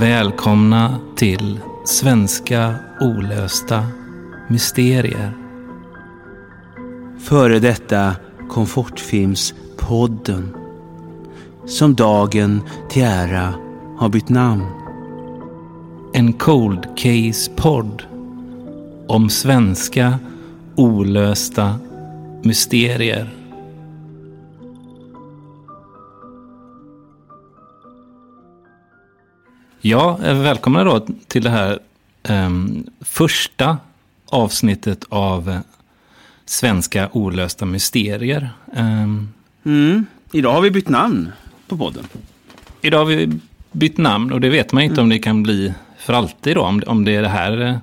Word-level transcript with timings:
Välkomna 0.00 0.98
till 1.16 1.60
Svenska 1.84 2.74
olösta 3.00 3.86
mysterier. 4.48 5.43
Före 7.24 7.58
detta 7.58 8.16
Komfortfilmspodden. 8.50 10.56
Som 11.66 11.94
dagen 11.94 12.62
till 12.90 13.02
ära 13.02 13.54
har 13.98 14.08
bytt 14.08 14.28
namn. 14.28 14.66
En 16.14 16.32
cold 16.32 16.86
case-podd 16.96 18.02
om 19.08 19.30
svenska 19.30 20.18
olösta 20.76 21.78
mysterier. 22.42 23.34
Ja, 29.80 30.18
välkomna 30.20 30.84
då 30.84 31.06
till 31.28 31.42
det 31.42 31.50
här 31.50 31.78
um, 32.28 32.86
första 33.00 33.78
avsnittet 34.26 35.04
av 35.08 35.58
Svenska 36.46 37.08
olösta 37.12 37.64
mysterier. 37.66 38.50
Um, 38.76 39.28
Mm. 39.66 40.06
Idag 40.32 40.52
har 40.52 40.60
vi 40.60 40.70
bytt 40.70 40.88
namn 40.88 41.32
på 41.68 41.76
podden. 41.76 42.04
idag 42.80 42.98
har 42.98 43.04
vi 43.04 43.38
bytt 43.72 43.98
namn 43.98 44.32
och 44.32 44.40
det 44.40 44.48
vet 44.48 44.72
man 44.72 44.82
inte 44.82 45.00
om 45.00 45.08
det 45.08 45.18
kan 45.18 45.42
bli 45.42 45.72
för 45.98 46.12
alltid 46.12 46.56
då. 46.56 46.60
Om, 46.62 46.82
om 46.86 47.04
det 47.04 47.16
är 47.16 47.22
det 47.22 47.28
här 47.28 47.60
eh, 47.66 47.76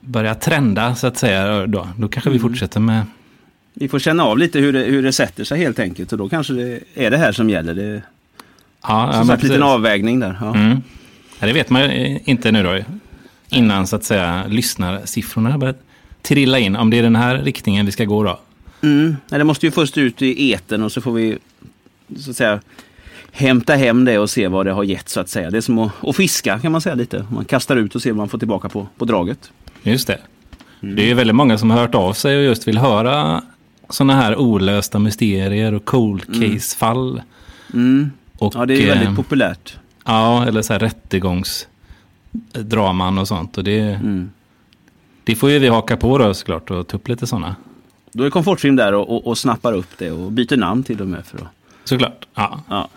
börjar 0.00 0.34
trenda 0.34 0.94
så 0.94 1.06
att 1.06 1.16
säga. 1.16 1.66
Då, 1.66 1.88
då 1.96 2.08
kanske 2.08 2.30
vi 2.30 2.38
fortsätter 2.38 2.80
med... 2.80 3.06
Vi 3.74 3.88
får 3.88 3.98
känna 3.98 4.24
av 4.24 4.38
lite 4.38 4.58
hur 4.58 4.72
det, 4.72 4.80
hur 4.80 5.02
det 5.02 5.12
sätter 5.12 5.44
sig 5.44 5.58
helt 5.58 5.78
enkelt. 5.78 6.12
Och 6.12 6.18
då 6.18 6.28
kanske 6.28 6.52
det 6.52 6.80
är 6.94 7.10
det 7.10 7.16
här 7.18 7.32
som 7.32 7.50
gäller. 7.50 7.74
Det 7.74 8.02
Ja, 8.82 9.06
ja, 9.06 9.12
som 9.12 9.18
men 9.18 9.26
sagt 9.26 9.42
en 9.42 9.48
liten 9.48 9.62
avvägning 9.62 10.20
där. 10.20 10.38
Ja. 10.40 10.54
Mm. 10.54 10.82
Ja, 11.40 11.46
det 11.46 11.52
vet 11.52 11.70
man 11.70 11.90
inte 11.90 12.52
nu 12.52 12.62
då. 12.62 12.78
Innan 13.48 13.86
så 13.86 13.96
att 13.96 14.04
säga 14.04 14.44
lyssnarsiffrorna 14.48 15.58
börjar 15.58 15.74
trilla 16.22 16.58
in. 16.58 16.76
Om 16.76 16.90
det 16.90 16.98
är 16.98 17.02
den 17.02 17.16
här 17.16 17.38
riktningen 17.38 17.86
vi 17.86 17.92
ska 17.92 18.04
gå 18.04 18.22
då. 18.22 18.38
Mm. 18.82 19.16
Nej, 19.28 19.38
det 19.38 19.44
måste 19.44 19.66
ju 19.66 19.72
först 19.72 19.98
ut 19.98 20.22
i 20.22 20.50
eten 20.52 20.82
och 20.82 20.92
så 20.92 21.00
får 21.00 21.12
vi 21.12 21.38
så 22.18 22.30
att 22.30 22.36
säga 22.36 22.60
hämta 23.32 23.74
hem 23.74 24.04
det 24.04 24.18
och 24.18 24.30
se 24.30 24.48
vad 24.48 24.66
det 24.66 24.72
har 24.72 24.84
gett 24.84 25.08
så 25.08 25.20
att 25.20 25.28
säga. 25.28 25.50
Det 25.50 25.56
är 25.56 25.60
som 25.60 25.78
att, 25.78 25.92
att 26.02 26.16
fiska 26.16 26.58
kan 26.58 26.72
man 26.72 26.80
säga 26.80 26.94
lite. 26.94 27.26
Man 27.30 27.44
kastar 27.44 27.76
ut 27.76 27.94
och 27.94 28.02
ser 28.02 28.10
vad 28.10 28.16
man 28.16 28.28
får 28.28 28.38
tillbaka 28.38 28.68
på, 28.68 28.86
på 28.96 29.04
draget. 29.04 29.50
Just 29.82 30.06
det. 30.06 30.18
Det 30.80 31.10
är 31.10 31.14
väldigt 31.14 31.36
många 31.36 31.58
som 31.58 31.70
har 31.70 31.78
hört 31.78 31.94
av 31.94 32.12
sig 32.12 32.36
och 32.36 32.42
just 32.42 32.68
vill 32.68 32.78
höra 32.78 33.42
sådana 33.90 34.14
här 34.14 34.36
olösta 34.36 34.98
mysterier 34.98 35.74
och 35.74 35.84
cold 35.84 36.22
case-fall. 36.26 37.22
Mm. 37.74 38.10
Och, 38.38 38.52
Ja, 38.56 38.66
det 38.66 38.82
är 38.82 38.86
väldigt 38.86 39.08
eh, 39.08 39.16
populärt. 39.16 39.76
Ja, 40.04 40.46
eller 40.46 40.62
så 40.62 40.72
här 40.72 40.80
rättegångsdraman 40.80 43.18
och 43.18 43.28
sånt. 43.28 43.58
Och 43.58 43.64
det, 43.64 43.80
Mm. 43.80 44.30
Det 45.24 45.34
får 45.34 45.50
ju 45.50 45.58
vi 45.58 45.68
haka 45.68 45.96
på 45.96 46.18
då 46.18 46.34
såklart 46.34 46.70
och 46.70 46.86
ta 46.88 46.96
upp 46.96 47.08
lite 47.08 47.26
sådana. 47.26 47.56
Då 48.12 48.24
är 48.24 48.30
komfortfilm 48.30 48.76
där 48.76 48.94
och, 48.94 49.10
och, 49.16 49.26
och 49.26 49.38
snappar 49.38 49.72
upp 49.72 49.88
det 49.98 50.10
och 50.10 50.32
byter 50.32 50.56
namn 50.56 50.82
till 50.82 51.00
och 51.00 51.06
med 51.08 51.26
för 51.26 51.38
att 51.38 51.44
Såklart. 51.84 52.26
Ja, 52.34 52.60
ja, 52.68 52.88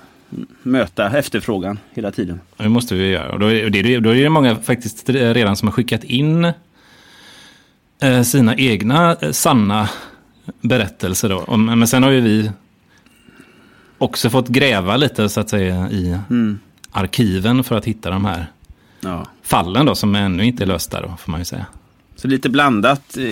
möta 0.64 1.18
efterfrågan 1.18 1.80
hela 1.94 2.12
tiden. 2.12 2.40
det 2.58 2.70
måste 2.70 2.96
vi 2.96 3.08
göra. 3.08 3.32
Och 3.34 3.40
då, 3.40 3.52
är- 3.52 3.70
det, 3.70 4.00
då 4.00 4.10
är 4.10 4.24
det 4.24 4.30
många 4.30 4.56
faktiskt 4.56 5.10
redan 5.10 5.56
som 5.56 5.68
har 5.68 5.74
skickat 5.74 6.04
in 6.04 6.52
eh, 8.02 8.22
sina 8.22 8.56
egna 8.56 9.16
eh, 9.22 9.32
sanna 9.32 9.90
berättelser. 10.62 11.30
Då. 11.30 11.58
Men 11.58 11.88
sen 11.88 12.04
har 12.04 12.12
ju 12.12 12.22
vi 12.22 12.52
också 13.98 14.30
fått 14.30 14.48
gräva 14.48 14.98
lite 14.98 15.30
så 15.30 15.40
att 15.40 15.50
säga 15.50 15.90
i 15.90 16.18
Mm. 16.30 16.60
arkiven 16.92 17.64
för 17.64 17.78
att 17.78 17.86
hitta 17.86 18.10
de 18.10 18.26
här 18.26 18.46
Ja. 19.00 19.26
fallen 19.44 19.86
då, 19.86 19.96
som 19.96 20.16
ännu 20.16 20.46
inte 20.46 20.64
är 20.64 20.68
lösta 20.68 21.02
då, 21.02 21.14
får 21.20 21.32
man 21.32 21.42
ju 21.42 21.46
säga. 21.46 21.66
Så 22.26 22.30
lite 22.30 22.50
blandat. 22.50 23.18
Eh, 23.18 23.24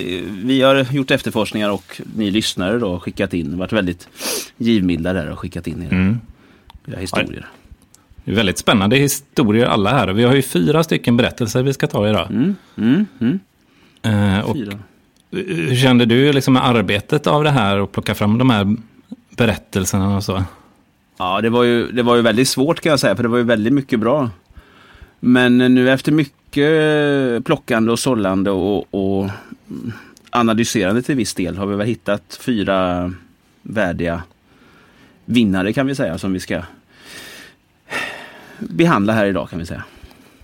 Vi 0.44 0.62
har 0.62 0.92
gjort 0.92 1.10
efterforskningar 1.10 1.70
och 1.70 2.00
ni 2.16 2.30
lyssnare 2.30 2.78
då 2.78 2.92
har 2.92 2.98
skickat 2.98 3.34
in, 3.34 3.58
varit 3.58 3.72
väldigt 3.72 4.08
givmilda 4.56 5.12
där 5.12 5.30
och 5.30 5.38
skickat 5.38 5.66
in 5.66 5.82
era, 5.82 5.90
Mm. 5.90 6.18
era 6.86 6.98
historier. 7.00 7.46
Det 8.24 8.30
är 8.30 8.34
väldigt 8.34 8.58
spännande 8.58 8.96
historier 8.96 9.66
alla 9.66 9.90
här. 9.90 10.08
Vi 10.12 10.24
har 10.24 10.34
ju 10.34 10.42
fyra 10.42 10.84
stycken 10.84 11.16
berättelser 11.16 11.62
vi 11.62 11.72
ska 11.72 11.86
ta 11.86 12.08
idag. 12.08 12.30
Mm, 12.30 12.54
mm, 12.76 13.06
mm. 13.20 13.38
Eh, 14.02 14.40
och 14.44 14.56
Fyra. 14.56 14.78
hur 15.30 15.76
kände 15.76 16.04
du 16.04 16.32
liksom 16.32 16.54
med 16.54 16.66
arbetet 16.66 17.26
av 17.26 17.44
det 17.44 17.50
här 17.50 17.78
och 17.80 17.92
plocka 17.92 18.14
fram 18.14 18.38
de 18.38 18.50
här 18.50 18.76
berättelserna 19.36 20.16
och 20.16 20.24
så? 20.24 20.44
Ja, 21.18 21.40
det 21.40 21.50
var, 21.50 21.62
ju, 21.64 21.92
det 21.92 22.02
var 22.02 22.16
ju 22.16 22.22
väldigt 22.22 22.48
svårt 22.48 22.80
kan 22.80 22.90
jag 22.90 23.00
säga, 23.00 23.16
för 23.16 23.22
det 23.22 23.28
var 23.28 23.38
ju 23.38 23.44
väldigt 23.44 23.72
mycket 23.72 24.00
bra. 24.00 24.30
Men 25.20 25.58
nu 25.58 25.90
efter 25.90 26.12
mycket 26.12 26.34
plockande 27.44 27.92
och 27.92 27.98
sållande 27.98 28.50
och, 28.50 28.94
och 28.94 29.30
analyserande 30.30 31.02
till 31.02 31.16
viss 31.16 31.34
del 31.34 31.56
har 31.56 31.66
vi 31.66 31.76
väl 31.76 31.86
hittat 31.86 32.38
fyra 32.40 33.12
värdiga 33.62 34.22
vinnare 35.24 35.72
kan 35.72 35.86
vi 35.86 35.94
säga 35.94 36.18
som 36.18 36.32
vi 36.32 36.40
ska 36.40 36.62
behandla 38.58 39.12
här 39.12 39.26
idag 39.26 39.50
kan 39.50 39.58
vi 39.58 39.66
säga. 39.66 39.84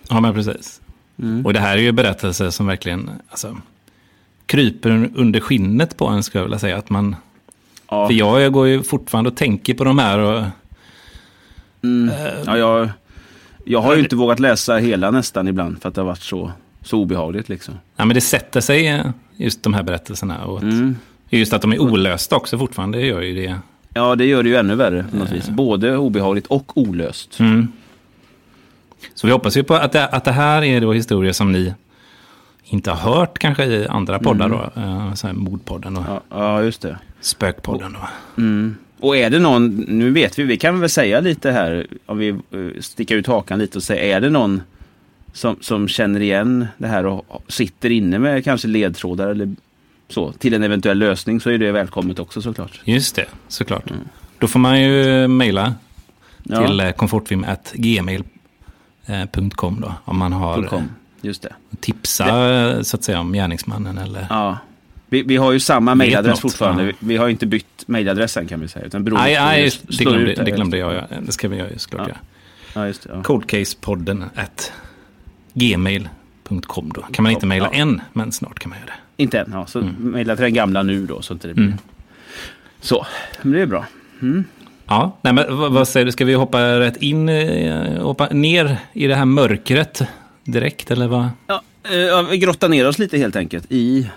Ja, 0.09 0.21
men 0.21 0.35
precis. 0.35 0.81
Mm. 1.19 1.47
Och 1.47 1.53
det 1.53 1.61
här 1.61 1.77
är 1.77 1.83
ju 1.83 1.93
berättelser 1.93 2.51
som 2.51 2.67
verkligen 2.67 3.11
alltså, 3.29 3.57
kryper 4.47 5.11
under 5.15 5.41
skinnet 5.41 5.97
på 5.97 6.07
en, 6.07 6.23
skulle 6.23 6.41
jag 6.41 6.47
vilja 6.47 6.59
säga. 6.59 6.77
Att 6.77 6.91
man, 6.91 7.17
Ja, 7.91 8.07
För 8.07 8.15
jag 8.15 8.53
går 8.53 8.69
ju 8.69 8.83
fortfarande 8.83 9.31
och 9.31 9.37
tänker 9.37 9.75
på 9.75 9.85
de 9.85 9.99
här 9.99 10.19
och 10.19 10.45
mm. 11.83 12.15
ja, 12.47 12.59
jag, 12.59 12.89
jag 13.65 13.81
har 13.81 13.95
ju 13.95 14.03
inte 14.03 14.17
vågat 14.17 14.41
läsa 14.41 14.77
hela 14.77 15.11
nästan 15.11 15.49
ibland 15.49 15.83
för 15.83 15.89
att 15.89 15.95
det 15.95 16.01
har 16.01 16.07
varit 16.07 16.23
så, 16.23 16.53
så 16.83 16.99
obehagligt 16.99 17.49
liksom. 17.49 17.75
ja, 17.97 18.05
men 18.05 18.15
det 18.15 18.21
sätter 18.21 18.61
sig 18.61 18.87
eh, 18.89 19.07
just 19.37 19.63
de 19.63 19.75
här 19.75 19.83
berättelserna. 19.83 20.45
Och 20.45 20.57
att, 20.57 20.63
Mm. 20.63 20.97
Just 21.33 21.53
att 21.53 21.63
de 21.63 21.73
är 21.73 21.79
olösta 21.79 22.37
också 22.37 22.59
fortfarande 22.59 23.01
gör 23.07 23.21
ju 23.21 23.35
det. 23.47 23.57
Ja, 23.95 24.15
det 24.17 24.25
gör 24.25 24.43
det 24.43 24.49
ju 24.49 24.57
ännu 24.57 24.75
värre 24.75 25.05
på 25.11 25.17
något 25.17 25.31
vis. 25.33 25.49
Både 25.49 25.97
obehagligt 25.97 26.47
och 26.47 26.77
olöst. 26.79 27.41
Mm. 27.41 27.69
Så 29.15 29.27
vi 29.27 29.33
hoppas 29.33 29.57
ju 29.57 29.63
på 29.63 29.75
att 29.75 29.93
det, 29.93 30.07
att 30.07 30.25
det 30.25 30.33
här 30.33 30.63
är 30.65 30.81
då 30.81 30.93
historier 30.93 31.33
som 31.33 31.53
ni 31.53 31.75
inte 32.65 32.91
har 32.91 33.13
hört 33.15 33.39
kanske 33.39 33.65
i 33.65 33.87
andra 33.89 34.19
poddar 34.19 34.49
då. 34.49 34.81
eh, 34.81 35.15
Så 35.15 35.27
här 35.27 35.35
mordpodden 35.35 35.97
och 35.97 36.05
Ja, 36.09 36.21
ja 36.31 36.63
just 36.63 36.81
det. 36.83 36.99
spökpodden. 37.21 37.97
Och. 37.97 38.39
Mm. 38.39 38.77
Och 39.01 39.17
är 39.17 39.31
det 39.31 39.39
någon, 39.39 39.69
nu 39.77 40.11
vet 40.11 40.39
vi, 40.39 40.43
vi 40.43 40.57
kan 40.57 40.81
väl 40.81 40.91
säga 40.91 41.21
lite 41.21 41.51
här, 41.51 41.87
om 42.07 42.19
vi 42.19 42.29
eh, 42.29 42.37
sticker 42.81 43.17
ut 43.17 43.27
hakan 43.27 43.59
lite 43.59 43.79
och 43.79 43.83
säger, 43.83 44.17
är 44.17 44.21
det 44.21 44.31
någon 44.31 44.63
som, 45.33 45.57
som 45.61 45.89
känner 45.89 46.21
igen 46.21 46.67
det 46.79 46.87
här 46.87 47.07
och 47.07 47.43
sitter 47.49 47.91
inne 47.91 48.19
med 48.19 48.45
kanske 48.45 48.69
ledtrådar 48.69 49.29
eller 49.29 49.55
så 50.09 50.33
till 50.33 50.55
en 50.55 50.63
eventuell 50.63 50.99
lösning 50.99 51.41
så 51.41 51.51
är 51.51 51.59
det 51.59 51.73
välkommet 51.73 52.19
också 52.19 52.43
såklart. 52.43 52.81
Just 52.85 53.17
det, 53.17 53.27
såklart. 53.49 53.85
Då 54.39 54.47
får 54.49 54.59
man 54.59 54.81
ju 54.83 55.29
mejla 55.29 55.75
Ja, 56.43 56.67
till 56.67 56.81
eh, 56.81 56.91
komfortfilm.gmail.com 56.91 59.81
då. 59.81 59.95
Om 60.05 60.19
man 60.19 60.33
har. 60.33 60.83
Just 61.23 61.43
det. 61.43 61.49
eh, 61.49 61.55
tipsa 61.81 62.85
så 62.85 62.97
att 62.97 63.05
säga 63.05 63.21
om 63.21 63.33
gärningsmannen 63.33 63.99
eller... 63.99 64.27
Ja. 64.31 64.59
Vi, 65.11 65.23
vi 65.23 65.37
har 65.37 65.53
ju 65.53 65.61
samma 65.61 65.95
mejladress 65.95 66.41
fortfarande. 66.41 66.85
Vi, 66.85 66.93
vi 66.99 67.17
har 67.17 67.29
inte 67.29 67.47
bytt 67.47 67.85
mejladress 67.89 68.37
än 68.37 68.47
kan 68.49 68.61
vi 68.61 68.69
säga. 68.69 68.85
Utan 68.87 69.05
beroende 69.05 69.41
nej, 69.41 69.65
just, 69.65 69.83
det, 69.99 70.05
glömde, 70.05 70.35
där. 70.35 70.45
det 70.45 70.51
glömde 70.51 70.77
jag. 70.79 70.95
ja. 70.95 71.03
Det 71.27 71.33
ska 71.33 71.49
vi 71.49 71.57
göra 71.57 71.69
såklart. 71.77 72.09
Ja. 72.09 72.15
Ja. 72.75 72.87
Just 72.87 73.03
det. 73.03 73.11
Ja. 73.15 73.23
Coldcasepodden 73.23 74.25
at 74.35 74.73
gmail.com 75.55 76.93
då. 76.95 77.01
Kan 77.13 77.23
man 77.23 77.33
inte 77.33 77.47
mejla 77.47 77.69
Ja. 77.73 77.79
än, 77.79 78.01
men 78.13 78.33
snart 78.33 78.59
kan 78.59 78.71
man 78.71 78.79
göra 78.79 78.87
det. 79.17 79.23
Inte 79.23 79.39
än, 79.41 79.51
ja. 79.53 79.67
Så 79.67 79.79
Mm. 79.79 79.95
mejla 79.99 80.37
till 80.37 80.43
den 80.43 80.55
gamla 80.55 80.83
nu 80.83 81.07
då 81.07 81.23
så 81.23 81.33
inte 81.33 81.49
det 81.49 81.55
blir... 81.55 81.75
Så, 82.81 83.07
men 83.43 83.53
det 83.53 83.61
är 83.61 83.67
bra. 83.67 83.87
Ja, 84.87 85.17
nej, 85.23 85.33
men 85.33 85.57
vad, 85.57 85.73
vad 85.73 85.89
säger 85.89 86.07
du? 86.07 86.13
Ska 86.13 86.25
vi 86.25 86.35
hoppa 86.35 86.81
rätt 86.81 86.97
in, 86.97 87.29
eh, 87.29 88.03
hoppa 88.03 88.27
ner 88.27 88.77
i 88.93 89.07
det 89.07 89.15
här 89.15 89.25
mörkret 89.25 90.03
direkt 90.45 90.91
eller 90.91 91.09
vad? 91.09 91.29
Ja, 91.47 91.63
eh, 91.85 92.29
vi 92.31 92.39
grottar 92.39 92.69
ner 92.69 92.89
oss 92.89 92.99
lite 92.99 93.19
helt 93.19 93.37
enkelt 93.37 93.67
i 93.69 94.11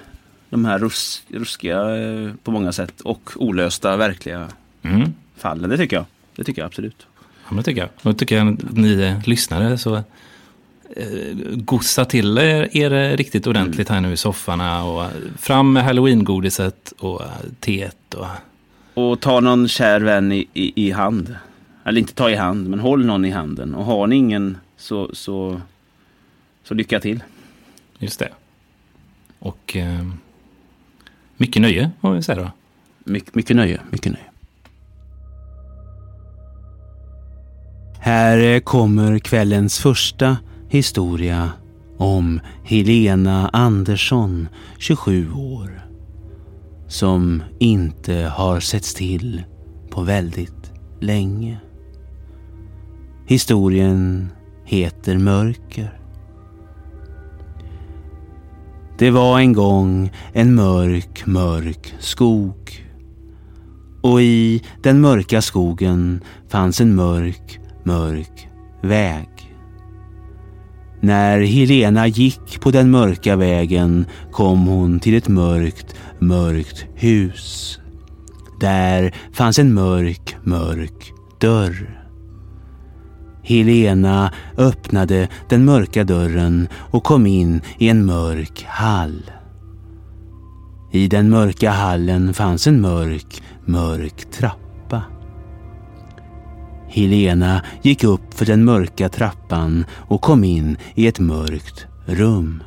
de 0.54 0.66
här 0.66 0.80
rus, 0.80 1.24
ruskiga 1.28 1.96
eh, 1.96 2.32
på 2.44 2.52
många 2.52 2.72
sätt 2.72 3.02
och 3.02 3.32
olösta 3.36 3.98
verkliga 3.98 4.48
Mm. 4.86 5.14
fallen. 5.38 5.70
Det 5.70 5.78
tycker 5.78 5.96
jag. 5.96 6.06
Det 6.36 6.44
tycker 6.44 6.62
jag 6.62 6.68
absolut. 6.68 7.08
Ja, 7.48 7.54
men 7.56 7.64
tycker 7.64 7.82
jag. 7.82 7.90
Då 8.02 8.14
tycker 8.14 8.38
jag 8.38 8.54
att 8.54 8.76
ni 8.78 9.02
eh, 9.02 9.28
lyssnare 9.28 9.78
så 9.78 9.96
eh, 9.96 11.34
gossa 11.54 12.06
till 12.06 12.38
er, 12.38 12.78
er 12.78 13.18
riktigt 13.18 13.48
ordentligt 13.48 13.90
här 13.90 14.02
nu 14.02 14.14
i 14.14 14.18
soffarna. 14.18 14.84
Och 14.84 15.06
fram 15.38 15.74
med 15.74 15.84
halloween-godiset 15.84 16.94
och 17.00 17.22
teet. 17.60 18.14
Och... 18.14 18.28
och 18.94 19.20
ta 19.20 19.40
någon 19.40 19.68
kär 19.68 20.02
vän 20.02 20.32
i, 20.32 20.48
i, 20.54 20.88
i 20.88 20.92
hand. 20.92 21.36
Eller 21.84 22.00
inte 22.00 22.14
ta 22.14 22.30
i 22.30 22.36
hand, 22.36 22.70
men 22.70 22.80
håll 22.80 23.06
någon 23.06 23.26
i 23.26 23.30
handen. 23.32 23.76
Och 23.76 23.86
har 23.86 24.08
ni 24.08 24.16
ingen 24.16 24.58
så, 24.78 25.10
så, 25.14 25.62
så 26.64 26.74
lycka 26.74 27.00
till. 27.00 27.24
Just 28.00 28.20
det. 28.20 28.30
Och 29.40 29.76
eh, 29.76 30.08
mycket 31.38 31.62
nöje, 31.62 31.92
får 32.02 32.12
vi 32.12 32.24
säga 32.24 32.42
då. 32.42 32.52
My, 33.12 33.22
mycket 33.34 33.56
nöje, 33.56 33.82
mycket 33.92 34.12
nöje. 34.12 34.26
Här 38.00 38.60
kommer 38.60 39.20
kvällens 39.20 39.80
första 39.80 40.38
historia 40.70 41.52
om 41.98 42.40
Helena 42.64 43.50
Andersson, 43.54 44.48
27 44.78 45.32
år, 45.32 45.88
som 46.88 47.44
inte 47.60 48.14
har 48.14 48.60
setts 48.60 48.94
till 48.94 49.44
på 49.90 50.02
väldigt 50.02 50.72
länge. 51.00 51.58
Historien 53.28 54.30
heter 54.66 55.18
Mörker. 55.18 56.03
Det 59.04 59.12
var 59.12 59.40
en 59.40 59.54
gång 59.54 60.12
en 60.34 60.56
mörk, 60.56 61.26
mörk 61.26 61.94
skog. 62.00 62.86
Och 64.02 64.22
i 64.22 64.64
den 64.84 65.02
mörka 65.02 65.42
skogen 65.42 66.22
fanns 66.50 66.82
en 66.82 66.96
mörk, 66.96 67.60
mörk 67.84 68.48
väg. 68.82 69.30
När 71.02 71.42
Helena 71.42 72.08
gick 72.08 72.62
på 72.62 72.72
den 72.72 72.92
mörka 72.92 73.36
vägen 73.36 74.06
kom 74.32 74.68
hon 74.68 75.00
till 75.00 75.18
ett 75.18 75.28
mörkt, 75.28 75.96
mörkt 76.20 76.86
hus. 76.96 77.80
Där 78.60 79.16
fanns 79.34 79.60
en 79.60 79.74
mörk, 79.74 80.36
mörk 80.44 81.14
dörr. 81.40 82.03
Helena 83.44 84.32
öppnade 84.58 85.28
den 85.50 85.66
mörka 85.66 86.04
dörren 86.04 86.68
och 86.76 87.04
kom 87.04 87.28
in 87.28 87.62
i 87.78 87.90
en 87.90 88.06
mörk 88.06 88.66
hall. 88.68 89.32
I 90.92 91.08
den 91.08 91.30
mörka 91.30 91.72
hallen 91.72 92.34
fanns 92.34 92.68
en 92.68 92.82
mörk, 92.82 93.44
mörk 93.66 94.32
trappa. 94.32 95.02
Helena 96.88 97.62
gick 97.82 98.04
upp 98.04 98.34
för 98.34 98.46
den 98.46 98.66
mörka 98.66 99.10
trappan 99.10 99.86
och 99.92 100.22
kom 100.22 100.44
in 100.44 100.78
i 100.96 101.08
ett 101.08 101.20
mörkt 101.20 101.88
rum. 102.06 102.64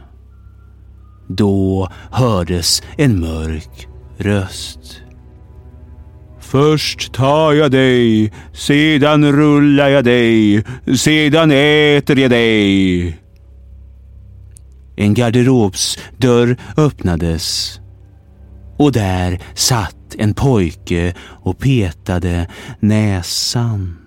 Då 1.29 1.89
hördes 2.11 2.83
en 2.97 3.21
mörk 3.21 3.89
röst. 4.19 5.06
Först 6.49 7.13
tar 7.13 7.53
jag 7.53 7.71
dig, 7.71 8.33
sedan 8.53 9.33
rullar 9.33 9.89
jag 9.89 10.05
dig, 10.05 10.65
sedan 10.97 11.51
äter 11.51 12.19
jag 12.19 12.31
dig. 12.31 13.19
En 14.97 15.15
garderobsdörr 15.15 16.57
öppnades 16.77 17.81
och 18.77 18.93
där 18.93 19.39
satt 19.55 20.15
en 20.19 20.35
pojke 20.35 21.15
och 21.21 21.59
petade 21.59 22.49
näsan. 22.81 24.06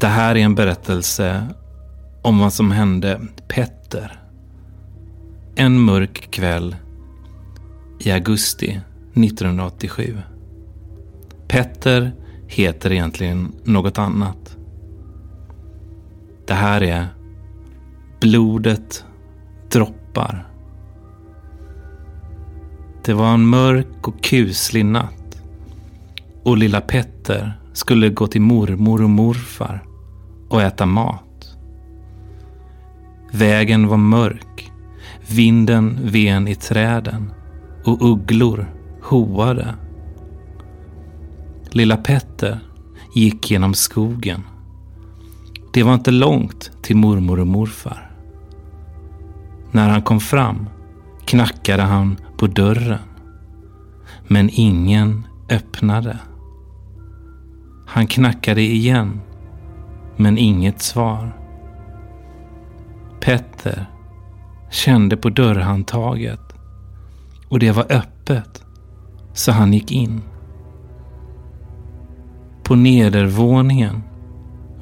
Det 0.00 0.06
här 0.06 0.36
är 0.36 0.40
en 0.40 0.54
berättelse 0.54 1.46
om 2.22 2.38
vad 2.38 2.52
som 2.52 2.70
hände 2.70 3.20
Petter. 3.48 4.20
En 5.54 5.80
mörk 5.80 6.30
kväll 6.30 6.76
i 7.98 8.10
augusti 8.10 8.80
1987. 9.14 10.18
Petter 11.48 12.12
heter 12.46 12.92
egentligen 12.92 13.52
något 13.64 13.98
annat. 13.98 14.56
Det 16.46 16.54
här 16.54 16.82
är 16.82 17.06
Blodet 18.20 19.04
droppar. 19.72 20.46
Det 23.04 23.14
var 23.14 23.34
en 23.34 23.46
mörk 23.46 24.08
och 24.08 24.22
kuslig 24.22 24.84
natt 24.84 25.42
och 26.42 26.56
lilla 26.56 26.80
Petter 26.80 27.60
skulle 27.72 28.08
gå 28.08 28.26
till 28.26 28.42
mormor 28.42 29.02
och 29.02 29.10
morfar 29.10 29.89
och 30.50 30.62
äta 30.62 30.86
mat. 30.86 31.56
Vägen 33.32 33.88
var 33.88 33.96
mörk, 33.96 34.72
vinden 35.28 35.98
ven 36.02 36.48
i 36.48 36.54
träden 36.54 37.32
och 37.84 38.02
ugglor 38.02 38.74
hoade. 39.02 39.74
Lilla 41.70 41.96
Petter 41.96 42.60
gick 43.14 43.50
genom 43.50 43.74
skogen. 43.74 44.42
Det 45.72 45.82
var 45.82 45.94
inte 45.94 46.10
långt 46.10 46.70
till 46.82 46.96
mormor 46.96 47.40
och 47.40 47.46
morfar. 47.46 48.10
När 49.70 49.88
han 49.88 50.02
kom 50.02 50.20
fram 50.20 50.68
knackade 51.24 51.82
han 51.82 52.16
på 52.38 52.46
dörren. 52.46 52.98
Men 54.28 54.50
ingen 54.52 55.26
öppnade. 55.50 56.18
Han 57.86 58.06
knackade 58.06 58.62
igen 58.62 59.20
men 60.20 60.38
inget 60.38 60.82
svar. 60.82 61.36
Petter 63.20 63.86
kände 64.70 65.16
på 65.16 65.30
dörrhandtaget 65.30 66.40
och 67.48 67.58
det 67.58 67.72
var 67.72 67.92
öppet 67.92 68.64
så 69.34 69.52
han 69.52 69.72
gick 69.72 69.92
in. 69.92 70.22
På 72.62 72.74
nedervåningen 72.74 74.02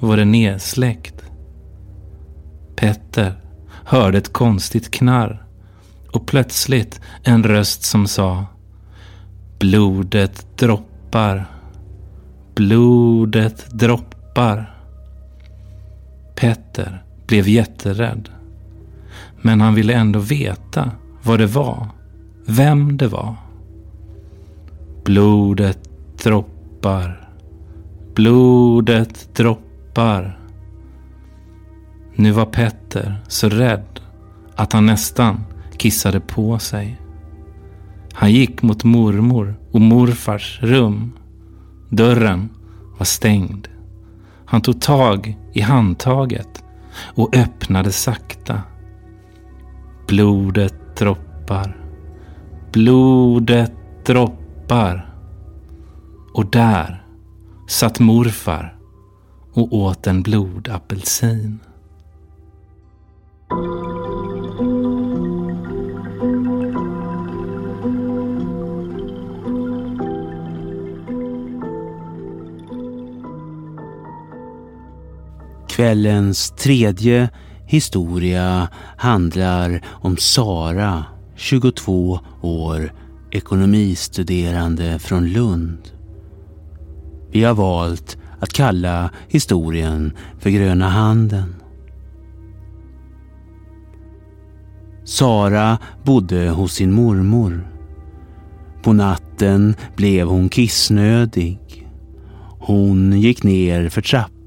var 0.00 0.16
det 0.16 0.24
nedsläckt. 0.24 1.24
Petter 2.76 3.40
hörde 3.84 4.18
ett 4.18 4.32
konstigt 4.32 4.90
knarr 4.90 5.46
och 6.12 6.26
plötsligt 6.26 7.00
en 7.22 7.44
röst 7.44 7.82
som 7.82 8.06
sa 8.06 8.46
Blodet 9.58 10.58
droppar. 10.58 11.46
Blodet 12.54 13.70
droppar. 13.70 14.77
Petter 16.38 17.02
blev 17.26 17.48
jätterädd. 17.48 18.28
Men 19.40 19.60
han 19.60 19.74
ville 19.74 19.94
ändå 19.94 20.18
veta 20.18 20.90
vad 21.22 21.38
det 21.38 21.46
var. 21.46 21.86
Vem 22.46 22.96
det 22.96 23.08
var. 23.08 23.34
Blodet 25.04 25.78
droppar. 26.22 27.28
Blodet 28.14 29.34
droppar. 29.34 30.38
Nu 32.14 32.30
var 32.30 32.46
Petter 32.46 33.16
så 33.28 33.48
rädd 33.48 34.00
att 34.54 34.72
han 34.72 34.86
nästan 34.86 35.44
kissade 35.76 36.20
på 36.20 36.58
sig. 36.58 37.00
Han 38.12 38.32
gick 38.32 38.62
mot 38.62 38.84
mormor 38.84 39.54
och 39.70 39.80
morfars 39.80 40.58
rum. 40.62 41.12
Dörren 41.88 42.48
var 42.98 43.04
stängd. 43.04 43.68
Han 44.50 44.60
tog 44.60 44.80
tag 44.80 45.38
i 45.52 45.60
handtaget 45.60 46.64
och 47.14 47.36
öppnade 47.36 47.92
sakta. 47.92 48.62
Blodet 50.06 50.96
droppar. 50.96 51.76
Blodet 52.72 53.72
droppar. 54.06 55.14
Och 56.34 56.50
där 56.50 57.06
satt 57.68 58.00
morfar 58.00 58.76
och 59.52 59.72
åt 59.72 60.06
en 60.06 60.22
blodapelsin. 60.22 61.60
Kvällens 75.78 76.50
tredje 76.50 77.30
historia 77.66 78.68
handlar 78.96 79.80
om 79.88 80.16
Sara, 80.16 81.04
22 81.36 82.20
år, 82.40 82.92
ekonomistuderande 83.30 84.98
från 84.98 85.28
Lund. 85.28 85.78
Vi 87.30 87.44
har 87.44 87.54
valt 87.54 88.18
att 88.40 88.52
kalla 88.52 89.10
historien 89.28 90.12
för 90.38 90.50
Gröna 90.50 90.88
handen. 90.88 91.54
Sara 95.04 95.78
bodde 96.04 96.48
hos 96.48 96.72
sin 96.72 96.92
mormor. 96.92 97.68
På 98.82 98.92
natten 98.92 99.74
blev 99.96 100.26
hon 100.26 100.48
kissnödig. 100.48 101.88
Hon 102.58 103.20
gick 103.20 103.42
ner 103.42 103.88
för 103.88 104.02
trappan 104.02 104.37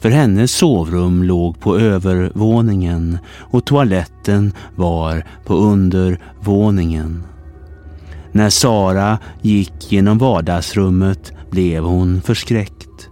för 0.00 0.10
hennes 0.10 0.52
sovrum 0.52 1.22
låg 1.22 1.60
på 1.60 1.78
övervåningen 1.78 3.18
och 3.38 3.64
toaletten 3.64 4.52
var 4.76 5.24
på 5.44 5.54
undervåningen. 5.54 7.22
När 8.32 8.50
Sara 8.50 9.18
gick 9.42 9.92
genom 9.92 10.18
vardagsrummet 10.18 11.32
blev 11.50 11.84
hon 11.84 12.22
förskräckt. 12.22 13.08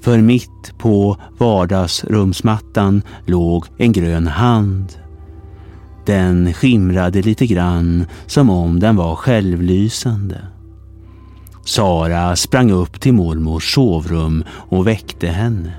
För 0.00 0.18
mitt 0.18 0.78
på 0.78 1.16
vardagsrumsmattan 1.38 3.02
låg 3.26 3.66
en 3.78 3.92
grön 3.92 4.26
hand. 4.26 4.92
Den 6.06 6.54
skimrade 6.54 7.22
lite 7.22 7.46
grann 7.46 8.06
som 8.26 8.50
om 8.50 8.80
den 8.80 8.96
var 8.96 9.14
självlysande. 9.14 10.40
Sara 11.68 12.36
sprang 12.36 12.70
upp 12.70 13.00
till 13.00 13.12
mormors 13.12 13.74
sovrum 13.74 14.44
och 14.50 14.86
väckte 14.86 15.26
henne. 15.26 15.72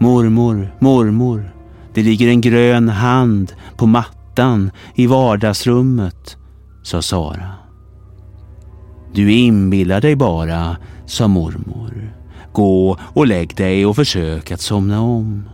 Mormor, 0.00 0.74
mormor, 0.80 1.54
det 1.94 2.02
ligger 2.02 2.28
en 2.28 2.40
grön 2.40 2.88
hand 2.88 3.52
på 3.76 3.86
mattan 3.86 4.70
i 4.94 5.06
vardagsrummet, 5.06 6.36
sa 6.82 7.02
Sara. 7.02 7.50
Du 9.14 9.32
inbillar 9.32 10.00
dig 10.00 10.16
bara, 10.16 10.76
sa 11.06 11.28
mormor. 11.28 12.14
Gå 12.52 12.98
och 13.00 13.26
lägg 13.26 13.56
dig 13.56 13.86
och 13.86 13.96
försök 13.96 14.50
att 14.50 14.60
somna 14.60 15.00
om. 15.00 15.48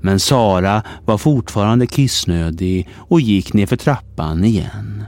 Men 0.00 0.20
Sara 0.20 0.82
var 1.04 1.18
fortfarande 1.18 1.86
kissnödig 1.86 2.88
och 2.96 3.20
gick 3.20 3.52
ner 3.52 3.66
för 3.66 3.76
trappan 3.76 4.44
igen. 4.44 5.04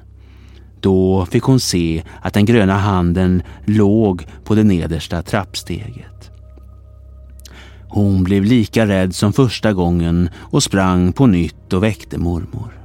Då 0.80 1.26
fick 1.26 1.42
hon 1.42 1.61
se 1.61 2.02
att 2.23 2.35
den 2.35 2.44
gröna 2.44 2.78
handen 2.78 3.42
låg 3.64 4.26
på 4.44 4.54
det 4.54 4.64
nedersta 4.64 5.23
trappsteget. 5.23 6.30
Hon 7.88 8.25
blev 8.25 8.44
lika 8.44 8.87
rädd 8.87 9.14
som 9.14 9.32
första 9.32 9.73
gången 9.73 10.30
och 10.37 10.62
sprang 10.62 11.12
på 11.12 11.26
nytt 11.26 11.73
och 11.73 11.82
väckte 11.82 12.18
mormor. 12.18 12.78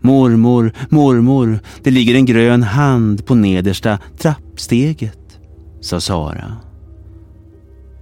Mormor, 0.00 0.72
mormor, 0.88 1.58
det 1.82 1.90
ligger 1.90 2.14
en 2.14 2.26
grön 2.26 2.62
hand 2.62 3.26
på 3.26 3.34
nedersta 3.34 3.98
trappsteget, 4.18 5.38
sa 5.80 6.00
Sara. 6.00 6.56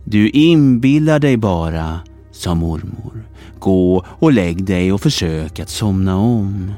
Du 0.04 0.28
inbillar 0.30 1.18
dig 1.18 1.36
bara, 1.36 2.00
sa 2.32 2.54
mormor. 2.54 3.28
Gå 3.58 4.04
och 4.08 4.32
lägg 4.32 4.64
dig 4.64 4.92
och 4.92 5.00
försök 5.00 5.60
att 5.60 5.70
somna 5.70 6.16
om. 6.16 6.72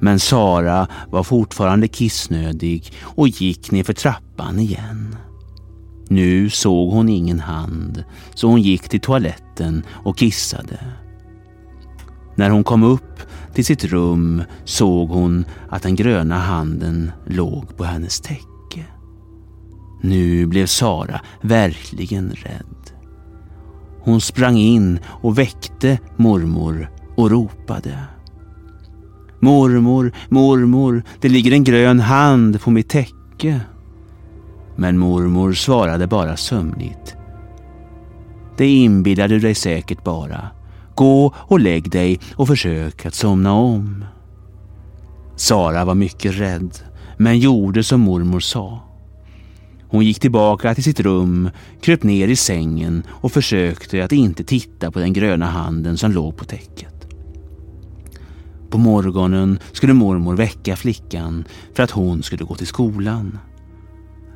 Men 0.00 0.20
Sara 0.20 0.86
var 1.10 1.22
fortfarande 1.22 1.88
kissnödig 1.88 2.92
och 3.02 3.28
gick 3.28 3.70
ner 3.70 3.84
för 3.84 3.92
trappan 3.92 4.58
igen. 4.58 5.16
Nu 6.08 6.50
såg 6.50 6.90
hon 6.90 7.08
ingen 7.08 7.40
hand 7.40 8.04
så 8.34 8.48
hon 8.48 8.62
gick 8.62 8.88
till 8.88 9.00
toaletten 9.00 9.82
och 9.88 10.18
kissade. 10.18 10.78
När 12.34 12.50
hon 12.50 12.64
kom 12.64 12.82
upp 12.82 13.20
till 13.54 13.64
sitt 13.64 13.84
rum 13.84 14.42
såg 14.64 15.08
hon 15.08 15.44
att 15.68 15.82
den 15.82 15.96
gröna 15.96 16.38
handen 16.38 17.12
låg 17.26 17.76
på 17.76 17.84
hennes 17.84 18.20
täcke. 18.20 18.84
Nu 20.02 20.46
blev 20.46 20.66
Sara 20.66 21.20
verkligen 21.42 22.30
rädd. 22.30 22.92
Hon 24.02 24.20
sprang 24.20 24.56
in 24.56 24.98
och 25.06 25.38
väckte 25.38 25.98
mormor 26.16 26.90
och 27.16 27.30
ropade. 27.30 27.98
Mormor, 29.40 30.12
mormor, 30.28 31.02
det 31.20 31.28
ligger 31.28 31.52
en 31.52 31.64
grön 31.64 32.00
hand 32.00 32.60
på 32.60 32.70
mitt 32.70 32.88
täcke. 32.88 33.60
Men 34.76 34.98
mormor 34.98 35.52
svarade 35.52 36.06
bara 36.06 36.36
sömnigt. 36.36 37.16
Det 38.56 38.66
inbillar 38.66 39.28
du 39.28 39.38
dig 39.38 39.54
säkert 39.54 40.04
bara. 40.04 40.48
Gå 40.94 41.34
och 41.36 41.60
lägg 41.60 41.90
dig 41.90 42.20
och 42.36 42.48
försök 42.48 43.06
att 43.06 43.14
somna 43.14 43.52
om. 43.52 44.04
Sara 45.36 45.84
var 45.84 45.94
mycket 45.94 46.38
rädd, 46.38 46.78
men 47.16 47.38
gjorde 47.38 47.82
som 47.82 48.00
mormor 48.00 48.40
sa. 48.40 48.80
Hon 49.88 50.04
gick 50.04 50.20
tillbaka 50.20 50.74
till 50.74 50.84
sitt 50.84 51.00
rum, 51.00 51.50
kröp 51.80 52.02
ner 52.02 52.28
i 52.28 52.36
sängen 52.36 53.02
och 53.08 53.32
försökte 53.32 54.04
att 54.04 54.12
inte 54.12 54.44
titta 54.44 54.90
på 54.90 54.98
den 54.98 55.12
gröna 55.12 55.46
handen 55.46 55.96
som 55.96 56.12
låg 56.12 56.36
på 56.36 56.44
täcket. 56.44 56.99
På 58.70 58.78
morgonen 58.78 59.58
skulle 59.72 59.92
mormor 59.92 60.36
väcka 60.36 60.76
flickan 60.76 61.44
för 61.74 61.82
att 61.82 61.90
hon 61.90 62.22
skulle 62.22 62.44
gå 62.44 62.54
till 62.54 62.66
skolan. 62.66 63.38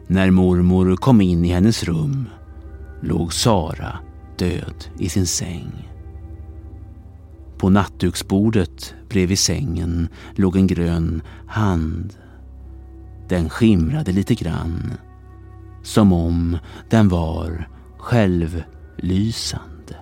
När 0.07 0.31
mormor 0.31 0.97
kom 0.97 1.21
in 1.21 1.45
i 1.45 1.49
hennes 1.49 1.85
rum 1.85 2.29
låg 3.01 3.33
Sara 3.33 3.99
död 4.39 4.85
i 4.99 5.09
sin 5.09 5.27
säng. 5.27 5.89
På 7.59 7.69
nattduksbordet 7.69 8.95
bredvid 9.09 9.39
sängen 9.39 10.09
låg 10.35 10.57
en 10.57 10.67
grön 10.67 11.23
hand. 11.47 12.15
Den 13.29 13.51
skimrade 13.51 14.13
lite 14.13 14.35
grann 14.35 14.93
som 15.83 16.13
om 16.13 16.59
den 16.91 17.09
var 17.09 17.69
självlysande. 17.99 19.97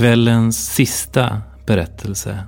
Kvällens 0.00 0.74
sista 0.74 1.42
berättelse 1.66 2.44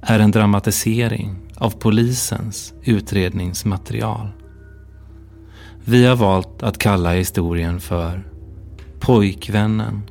är 0.00 0.18
en 0.18 0.30
dramatisering 0.30 1.36
av 1.56 1.70
polisens 1.70 2.74
utredningsmaterial. 2.82 4.28
Vi 5.84 6.06
har 6.06 6.16
valt 6.16 6.62
att 6.62 6.78
kalla 6.78 7.12
historien 7.12 7.80
för 7.80 8.26
Pojkvännen 9.00 10.02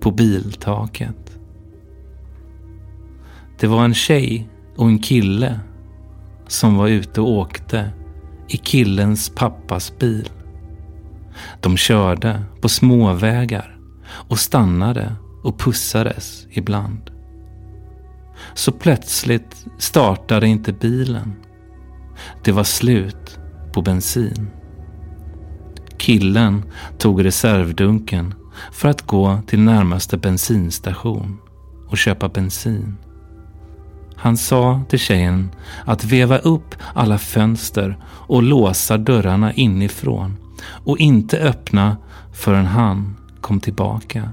på 0.00 0.10
biltaket. 0.10 1.38
Det 3.60 3.66
var 3.66 3.84
en 3.84 3.94
tjej 3.94 4.48
och 4.76 4.86
en 4.86 4.98
kille 4.98 5.60
som 6.48 6.76
var 6.76 6.88
ute 6.88 7.20
och 7.20 7.30
åkte 7.30 7.90
i 8.48 8.56
killens 8.56 9.32
pappas 9.34 9.98
bil. 9.98 10.28
De 11.60 11.76
körde 11.76 12.42
på 12.60 12.68
småvägar 12.68 13.78
och 14.28 14.38
stannade 14.38 15.16
och 15.44 15.58
pussades 15.58 16.46
ibland. 16.50 17.10
Så 18.54 18.72
plötsligt 18.72 19.66
startade 19.78 20.46
inte 20.46 20.72
bilen. 20.72 21.32
Det 22.44 22.52
var 22.52 22.64
slut 22.64 23.38
på 23.72 23.82
bensin. 23.82 24.50
Killen 25.96 26.62
tog 26.98 27.24
reservdunken 27.24 28.34
för 28.72 28.88
att 28.88 29.02
gå 29.02 29.38
till 29.46 29.60
närmaste 29.60 30.16
bensinstation 30.16 31.38
och 31.88 31.98
köpa 31.98 32.28
bensin. 32.28 32.96
Han 34.16 34.36
sa 34.36 34.80
till 34.88 34.98
tjejen 34.98 35.50
att 35.84 36.04
veva 36.04 36.38
upp 36.38 36.74
alla 36.94 37.18
fönster 37.18 37.98
och 38.04 38.42
låsa 38.42 38.98
dörrarna 38.98 39.52
inifrån 39.52 40.36
och 40.84 40.98
inte 40.98 41.38
öppna 41.38 41.96
förrän 42.32 42.66
han 42.66 43.16
kom 43.40 43.60
tillbaka. 43.60 44.30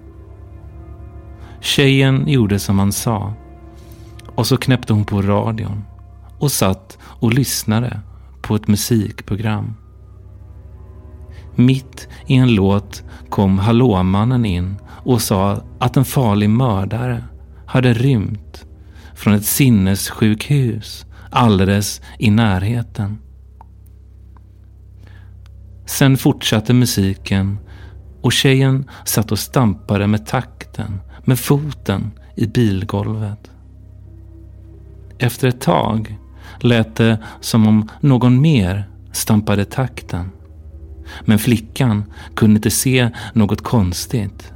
Tjejen 1.62 2.27
gjorde 2.27 2.60
som 2.60 2.80
han 2.80 2.91
sa 2.91 3.34
och 4.36 4.48
så 4.48 4.58
knäppte 4.58 4.94
hon 4.94 5.06
på 5.06 5.22
radion 5.22 5.84
och 6.39 6.51
satt 6.51 6.98
och 7.03 7.34
lyssnade 7.34 8.00
på 8.41 8.56
ett 8.56 8.68
musikprogram. 8.68 9.74
Mitt 11.56 12.08
i 12.27 12.36
en 12.36 12.56
låt 12.56 13.03
kom 13.30 13.60
Hallåmannen 13.60 14.46
in 14.46 14.75
och 14.88 15.22
sa 15.22 15.63
att 15.80 15.98
en 15.98 16.06
farlig 16.06 16.50
mördare 16.50 17.24
hade 17.65 17.94
rymt 17.94 18.65
från 19.15 19.34
ett 19.34 19.46
sinnessjukhus 19.46 21.06
alldeles 21.30 22.01
i 22.20 22.30
närheten. 22.32 23.18
Sen 25.86 26.18
fortsatte 26.18 26.74
musiken 26.74 27.58
och 28.22 28.32
tjejen 28.32 28.89
satt 29.06 29.32
och 29.32 29.39
stampade 29.39 30.08
med 30.08 30.25
takten 30.25 31.00
med 31.24 31.40
foten 31.40 32.12
i 32.36 32.48
bilgolvet. 32.48 33.51
Efter 35.18 35.48
ett 35.48 35.62
tag 35.62 36.18
lät 36.60 36.96
det 36.96 37.18
som 37.40 37.68
om 37.68 37.90
någon 38.00 38.42
mer 38.42 38.90
stampade 39.12 39.66
takten. 39.66 40.32
Men 41.25 41.40
flickan 41.40 42.04
kunde 42.36 42.56
inte 42.56 42.72
se 42.72 43.10
något 43.34 43.62
konstigt. 43.62 44.54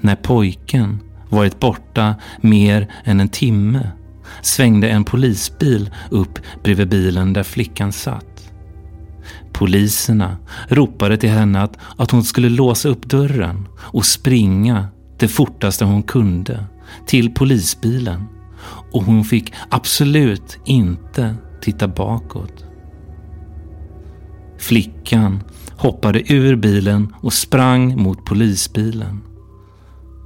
När 0.00 0.16
pojken 0.16 1.00
varit 1.28 1.60
borta 1.60 2.14
mer 2.40 2.88
än 3.04 3.20
en 3.20 3.28
timme 3.28 3.90
svängde 4.42 4.88
en 4.88 5.04
polisbil 5.04 5.90
upp 6.10 6.38
bredvid 6.62 6.88
bilen 6.88 7.32
där 7.32 7.42
flickan 7.42 7.92
satt. 7.92 8.50
Poliserna 9.52 10.36
ropade 10.68 11.16
till 11.16 11.30
henne 11.30 11.62
att, 11.62 11.78
att 11.96 12.10
hon 12.10 12.24
skulle 12.24 12.48
låsa 12.48 12.88
upp 12.88 13.06
dörren 13.06 13.68
och 13.78 14.06
springa 14.06 14.88
det 15.24 15.28
fortaste 15.28 15.84
hon 15.84 16.02
kunde 16.02 16.64
till 17.06 17.34
polisbilen 17.34 18.24
och 18.92 19.02
hon 19.02 19.24
fick 19.24 19.52
absolut 19.68 20.58
inte 20.64 21.36
titta 21.60 21.88
bakåt. 21.88 22.64
Flickan 24.58 25.42
hoppade 25.76 26.32
ur 26.32 26.56
bilen 26.56 27.14
och 27.20 27.32
sprang 27.32 28.02
mot 28.02 28.24
polisbilen. 28.24 29.20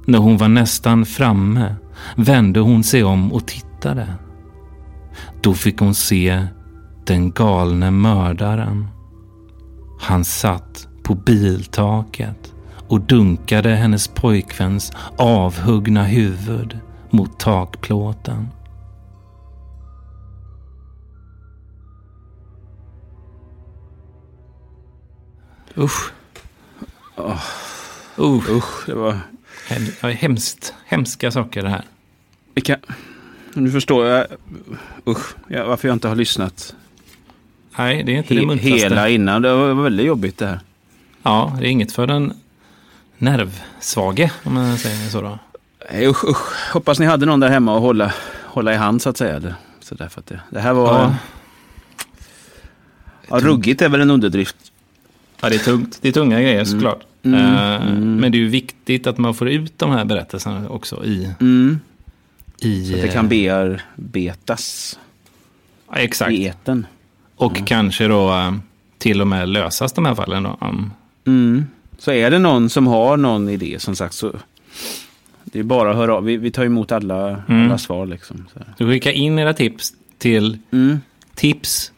När 0.05 0.19
hon 0.19 0.37
var 0.37 0.47
nästan 0.47 1.05
framme 1.05 1.75
vände 2.15 2.59
hon 2.59 2.83
sig 2.83 3.03
om 3.03 3.33
och 3.33 3.47
tittade. 3.47 4.15
Då 5.41 5.53
fick 5.53 5.79
hon 5.79 5.93
se 5.93 6.45
den 7.05 7.31
galne 7.31 7.91
mördaren. 7.91 8.87
Han 9.99 10.23
satt 10.23 10.87
på 11.03 11.15
biltaket 11.15 12.53
och 12.89 13.01
dunkade 13.01 13.69
hennes 13.69 14.07
pojkväns 14.07 14.91
avhuggna 15.17 16.03
huvud 16.03 16.79
mot 17.09 17.39
takplåten. 17.39 18.47
Usch. 25.77 26.11
Oh. 27.15 27.43
Usch. 28.17 28.49
Usch, 28.49 28.85
det 28.85 28.93
var... 28.93 29.17
Hem, 29.67 30.13
hemskt, 30.15 30.73
hemska 30.85 31.31
saker 31.31 31.63
det 31.63 31.69
här. 31.69 31.83
Vilka... 32.53 32.77
Nu 33.53 33.71
förstår 33.71 34.05
jag 34.05 34.25
usch, 35.07 35.35
ja, 35.47 35.65
varför 35.67 35.87
jag 35.87 35.95
inte 35.95 36.07
har 36.07 36.15
lyssnat 36.15 36.75
Nej, 37.77 38.03
det 38.03 38.13
är 38.13 38.17
inte 38.17 38.33
det 38.33 38.39
he 38.39 38.45
muntraste. 38.45 38.75
hela 38.75 39.09
innan. 39.09 39.41
Det 39.41 39.53
var 39.53 39.73
väldigt 39.73 40.05
jobbigt 40.05 40.37
det 40.37 40.45
här. 40.45 40.59
Ja, 41.23 41.57
det 41.59 41.67
är 41.67 41.69
inget 41.69 41.91
för 41.91 42.07
den 42.07 42.33
nervsvage, 43.19 44.31
om 44.43 44.53
man 44.53 44.77
säger 44.77 45.09
så 45.09 45.21
då. 45.21 45.39
Nej, 45.91 46.07
usch, 46.07 46.23
usch. 46.23 46.71
Hoppas 46.73 46.99
ni 46.99 47.05
hade 47.05 47.25
någon 47.25 47.39
där 47.39 47.49
hemma 47.49 47.75
att 47.75 47.81
hålla, 47.81 48.13
hålla 48.43 48.73
i 48.73 48.77
hand 48.77 49.01
så 49.01 49.09
att 49.09 49.17
säga. 49.17 49.39
Det, 49.39 49.55
så 49.79 49.95
därför 49.95 50.19
att 50.19 50.27
det, 50.27 50.39
det 50.49 50.59
här 50.59 50.73
var... 50.73 50.93
Ja. 50.93 51.15
Ja, 53.29 53.39
ruggigt 53.39 53.81
är 53.81 53.89
väl 53.89 54.01
en 54.01 54.11
underdrift. 54.11 54.55
Ja, 55.41 55.49
det 55.49 55.55
är 55.55 55.59
tungt. 55.59 55.97
Det 56.01 56.07
är 56.07 56.11
tunga 56.11 56.41
grejer 56.41 56.65
såklart. 56.65 56.99
Mm, 56.99 57.09
Eh, 57.23 57.75
mm. 57.75 58.15
Men 58.15 58.31
det 58.31 58.37
är 58.37 58.39
ju 58.39 58.47
viktigt 58.47 59.07
att 59.07 59.17
man 59.17 59.33
får 59.33 59.49
ut 59.49 59.79
de 59.79 59.91
här 59.91 60.05
berättelserna 60.05 60.69
också 60.69 61.05
i... 61.05 61.33
Mm. 61.39 61.79
i 62.57 62.85
Så 62.85 62.95
att 62.95 63.01
det 63.01 63.07
kan 63.07 63.27
bearbetas 63.27 64.99
ja, 65.89 65.95
exakt. 65.95 66.31
i 66.31 66.43
eten. 66.43 66.85
Och 67.35 67.67
kanske 67.67 68.07
då 68.07 68.29
eh, 68.29 68.53
till 68.97 69.21
och 69.21 69.27
med 69.27 69.49
lösas 69.49 69.93
de 69.93 70.05
här 70.05 70.15
fallen 70.15 70.43
då. 70.43 70.57
Mm. 71.25 71.65
Så 71.99 72.11
är 72.11 72.31
det 72.31 72.39
någon 72.39 72.69
som 72.69 72.87
har 72.87 73.17
någon 73.17 73.49
idé 73.49 73.79
som 73.79 73.95
sagt 73.95 74.13
så 74.13 74.35
det 75.43 75.59
är 75.59 75.63
bara 75.63 75.89
att 75.91 75.95
höra 75.95 76.15
av. 76.15 76.23
Vi, 76.23 76.37
vi 76.37 76.51
tar 76.51 76.65
emot 76.65 76.91
alla, 76.91 77.29
Mm. 77.47 77.65
alla 77.65 77.77
svar 77.77 78.05
liksom. 78.05 78.45
Så. 78.53 78.59
du 78.77 78.91
skickar 78.91 79.11
in 79.11 79.39
era 79.39 79.53
tips 79.53 79.93
till 80.17 80.57
Mm. 80.71 80.99
tips. 81.35 81.91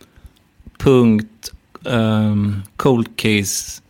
Um, 1.84 2.62
coldcase 2.76 3.82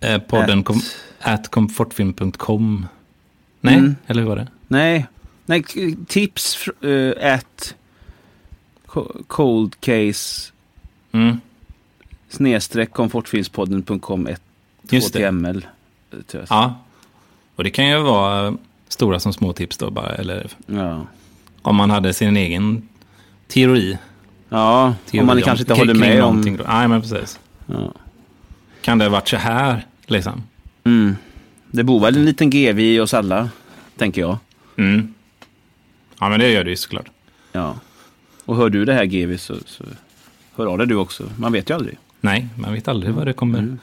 eh, 0.00 0.18
podden 0.18 0.58
At- 0.58 0.64
kom, 0.64 0.80
at 1.20 1.48
comfortfilm.com. 1.50 2.86
Nej, 3.60 3.74
Mm. 3.74 3.94
eller 4.06 4.22
hur 4.22 4.28
var 4.28 4.36
det? 4.36 4.48
Nej, 4.68 5.06
nej 5.46 5.64
tips 6.08 6.68
uh, 6.84 7.12
at 7.22 7.74
co- 8.86 9.22
cold 9.26 9.80
case 9.80 10.52
Mm. 11.12 11.40
snedstreck 12.28 12.92
komfortfilmspodden.com 12.92 14.26
1 14.26 14.30
Just 14.30 14.42
det. 14.42 14.45
HTML. 14.90 15.66
tror 16.26 16.42
jag. 16.42 16.46
Ja. 16.50 16.74
Och 17.56 17.64
det 17.64 17.70
kan 17.70 17.88
ju 17.88 17.98
vara 17.98 18.56
stora 18.88 19.20
som 19.20 19.32
små 19.32 19.52
tips 19.52 19.78
då 19.78 19.90
bara. 19.90 20.14
Eller 20.14 20.46
Ja. 20.66 21.06
om 21.62 21.76
man 21.76 21.90
hade 21.90 22.12
sin 22.12 22.36
egen 22.36 22.88
teori. 23.48 23.98
ja, 24.48 24.94
teori 25.06 25.20
om 25.20 25.26
man 25.26 25.42
kanske 25.42 25.62
inte 25.62 25.74
kring- 25.74 25.88
håller 25.88 25.94
med 26.00 26.22
om... 26.24 26.56
Då. 26.56 26.64
Nej, 26.68 26.88
men 26.88 27.00
precis. 27.00 27.40
Ja. 27.66 27.92
Kan 28.80 28.98
det 28.98 29.04
ha 29.04 29.10
varit 29.10 29.28
så 29.28 29.36
här, 29.36 29.86
liksom? 30.06 30.42
Mm. 30.84 31.16
Det 31.70 31.84
bor 31.84 32.00
väl 32.00 32.16
en 32.16 32.24
liten 32.24 32.50
GV 32.50 32.80
i 32.80 33.00
oss 33.00 33.14
alla, 33.14 33.48
tänker 33.96 34.20
jag. 34.20 34.38
Mm. 34.76 35.14
Ja, 36.20 36.28
men 36.28 36.40
det 36.40 36.48
gör 36.50 36.64
det 36.64 36.70
ju 36.70 36.76
såklart. 36.76 37.06
Ja. 37.52 37.74
Och 38.44 38.56
hör 38.56 38.70
du 38.70 38.84
det 38.84 38.92
här 38.94 39.04
GV 39.04 39.36
så, 39.36 39.54
så 39.66 39.84
hör 40.56 40.66
av 40.66 40.78
dig 40.78 40.86
du 40.86 40.94
också. 40.96 41.24
Man 41.38 41.52
vet 41.52 41.70
ju 41.70 41.74
aldrig. 41.74 41.98
Nej, 42.20 42.48
man 42.58 42.72
vet 42.72 42.88
aldrig 42.88 43.14
vad 43.14 43.26
det 43.26 43.32
kommer 43.32 43.58
Mm. 43.58 43.78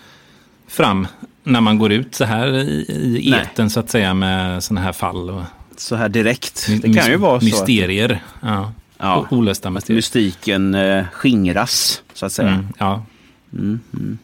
Fram 0.73 1.07
när 1.43 1.61
man 1.61 1.77
går 1.77 1.91
ut 1.91 2.15
så 2.15 2.25
här 2.25 2.47
i, 2.57 2.85
i 3.25 3.29
Nej. 3.31 3.39
eten 3.51 3.69
så 3.69 3.79
att 3.79 3.89
säga 3.89 4.13
med 4.13 4.63
sådana 4.63 4.81
här 4.81 4.91
fall. 4.91 5.29
Och 5.29 5.43
Så 5.77 5.95
här 5.95 6.09
direkt. 6.09 6.67
Det 6.81 6.93
kan 6.93 7.07
ju 7.11 7.17
vara 7.17 7.39
så 7.39 7.45
Mysterier. 7.45 8.23
Ja. 8.41 8.71
Ja. 8.97 9.27
Olösta 9.31 9.69
mysterier. 9.69 9.95
mystiken 9.97 10.75
eh, 10.75 11.05
skingras, 11.13 12.01
så 12.13 12.25
att 12.25 12.31
säga. 12.31 12.49
Mm, 12.49 12.67
ja. 12.77 13.05
Mm. 13.53 13.79
Mm. 13.93 14.17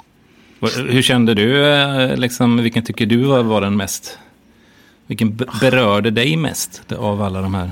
Hur 0.89 1.01
kände 1.01 1.33
du, 1.33 1.65
eh, 1.65 2.17
liksom, 2.17 2.57
vilken 2.57 2.83
tycker 2.83 3.05
du 3.05 3.17
var, 3.23 3.61
den 3.61 3.77
mest, 3.77 4.17
vilken 5.07 5.35
be- 5.35 5.45
berörde 5.61 6.11
dig 6.11 6.35
mest 6.37 6.91
av 6.97 7.21
alla 7.21 7.41
de 7.41 7.53
här 7.53 7.71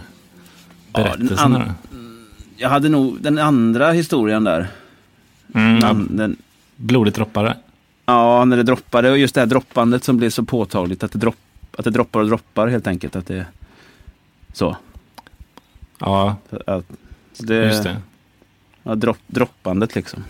Ja, 0.94 1.04
berättelserna? 1.04 1.58
an- 1.64 1.74
Jag 2.58 2.70
hade 2.70 2.90
nog 2.90 3.22
den 3.22 3.38
andra 3.38 3.92
historien 3.92 4.44
där. 4.44 4.68
mm, 5.56 5.76
ja, 5.82 5.88
Den, 5.88 6.18
den, 6.18 6.36
blodigt 6.76 7.16
droppare. 7.16 7.58
Ja, 8.08 8.46
när 8.46 8.58
det 8.58 8.64
droppade 8.64 9.12
och 9.12 9.18
just 9.18 9.36
det 9.36 9.42
här 9.42 9.46
droppandet 9.46 10.04
som 10.04 10.18
blev 10.18 10.30
så 10.30 10.44
påtagligt. 10.44 11.04
Att 11.04 11.12
det, 11.12 11.20
dropp, 11.20 11.36
att 11.78 11.84
det 11.86 11.92
droppar 11.92 12.20
och 12.20 12.28
droppar 12.28 12.68
helt 12.68 12.88
enkelt. 12.88 13.16
Att 13.16 13.28
det, 13.28 13.46
så. 14.54 14.78
Ja, 16.00 16.36
Att 16.66 16.86
det, 17.38 17.56
just 17.66 17.84
det. 17.84 17.98
Ja, 18.84 18.96
dropp, 18.96 19.18
droppandet 19.28 19.96
liksom. 19.96 20.24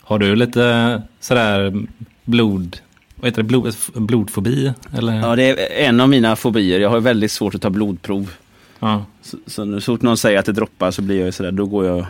Har 0.00 0.18
du 0.18 0.36
lite 0.36 1.02
sådär 1.20 1.86
blod, 2.24 2.78
vad 3.14 3.28
heter 3.30 3.42
det, 3.42 3.46
blod, 3.48 3.74
blodfobi? 3.94 4.72
Eller? 4.92 5.12
Ja, 5.20 5.36
det 5.36 5.42
är 5.82 5.88
en 5.88 6.00
av 6.00 6.08
mina 6.08 6.36
fobier. 6.36 6.80
Jag 6.80 6.90
har 6.90 7.00
väldigt 7.00 7.32
svårt 7.32 7.54
att 7.54 7.62
ta 7.62 7.70
blodprov. 7.70 8.30
Ja, 8.78 9.04
Så, 9.22 9.36
så, 9.46 9.80
så 9.80 9.92
fort 9.92 10.02
någon 10.02 10.16
säger 10.16 10.38
att 10.38 10.46
det 10.46 10.52
droppar 10.52 10.90
så 10.90 11.02
blir 11.02 11.24
jag 11.24 11.34
sådär, 11.34 11.52
då 11.52 11.66
går 11.66 11.86
jag, 11.86 12.06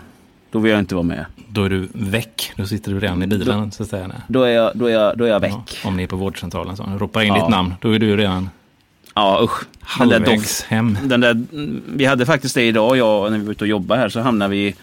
då 0.56 0.60
vill 0.60 0.70
jag 0.72 0.78
inte 0.78 0.94
vara 0.94 1.02
med. 1.04 1.24
då 1.48 1.64
är 1.64 1.70
du 1.70 1.88
väck. 1.92 2.52
Då 2.56 2.66
sitter 2.66 2.92
du 2.92 3.00
redan 3.00 3.22
i 3.22 3.26
bilen 3.26 3.72
så 3.72 3.82
att 3.82 3.88
säga. 3.88 4.10
Då 4.28 4.42
är 4.42 4.50
jag, 4.50 4.70
då 4.74 4.86
är 4.86 4.92
jag, 4.92 5.18
då 5.18 5.24
är 5.24 5.28
jag 5.28 5.40
väck. 5.40 5.80
Ja, 5.82 5.88
om 5.88 5.96
ni 5.96 6.02
är 6.02 6.06
på 6.06 6.16
vårdcentralen 6.16 6.76
så 6.76 6.84
ropar 6.98 7.20
in 7.22 7.28
Ja. 7.28 7.34
ditt 7.42 7.48
namn. 7.50 7.74
Då 7.80 7.90
är 7.90 7.98
du 7.98 8.16
redan 8.16 8.50
Ja, 9.14 9.40
usch. 9.42 9.62
Halvvägs 9.80 10.62
hem. 10.62 10.98
den 11.02 11.20
där, 11.20 11.44
vi 11.96 12.04
hade 12.04 12.26
faktiskt 12.26 12.54
det 12.54 12.62
idag, 12.62 12.96
jag, 12.96 13.32
när 13.32 13.38
vi 13.38 13.44
var 13.44 13.52
ute 13.52 13.64
och 13.64 13.68
jobbade 13.68 14.00
här, 14.00 14.08
så 14.08 14.20
hamnade 14.20 14.50
vi, 14.50 14.74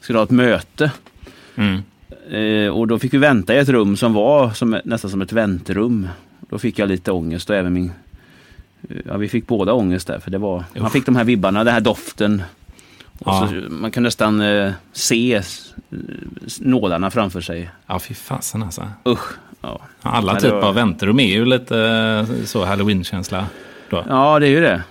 skulle 0.00 0.18
ha 0.18 0.24
ett 0.24 0.30
möte. 0.30 0.90
Mm. 1.56 1.82
Eh, 2.30 2.68
och 2.72 2.86
då 2.88 2.98
fick 2.98 3.14
vi 3.14 3.18
vänta 3.18 3.54
i 3.54 3.58
ett 3.58 3.68
rum 3.68 3.96
som 3.96 4.12
var 4.12 4.50
som, 4.50 4.80
nästan 4.84 5.10
som 5.10 5.22
ett 5.22 5.32
väntrum. 5.32 6.08
Då 6.40 6.58
fick 6.58 6.78
jag 6.78 6.88
lite 6.88 7.12
ångest 7.12 7.50
och 7.50 7.56
även 7.56 7.72
min... 7.72 7.92
Ja, 9.06 9.16
vi 9.16 9.28
fick 9.28 9.46
båda 9.46 9.72
ångest 9.72 10.06
där, 10.06 10.18
för 10.18 10.30
det 10.30 10.38
var... 10.38 10.64
Man 10.80 10.90
fick 10.90 11.06
de 11.06 11.16
här 11.16 11.24
vibbarna, 11.24 11.64
den 11.64 11.74
här 11.74 11.80
doften. 11.80 12.42
Ja. 13.24 13.48
så, 13.48 13.54
man 13.72 13.90
kan 13.90 14.02
nästan 14.02 14.40
eh, 14.40 14.72
se 14.92 15.42
nålarna 16.58 17.10
framför 17.10 17.40
sig. 17.40 17.70
Ja, 17.86 17.98
fy 17.98 18.14
fasen 18.14 18.62
alltså. 18.62 18.88
Usch. 19.08 19.32
Ja. 19.60 19.80
Alla 20.02 20.40
typer 20.40 20.54
var- 20.56 20.62
av 20.68 20.74
väntrum 20.74 21.20
är 21.20 21.26
ju 21.32 21.44
lite 21.44 21.78
eh, 21.80 22.44
så 22.44 22.64
halloween-känsla. 22.64 23.46
Då. 23.90 24.04
ja, 24.08 24.38
det 24.38 24.46
är 24.46 24.50
ju 24.50 24.60
det. 24.60 24.82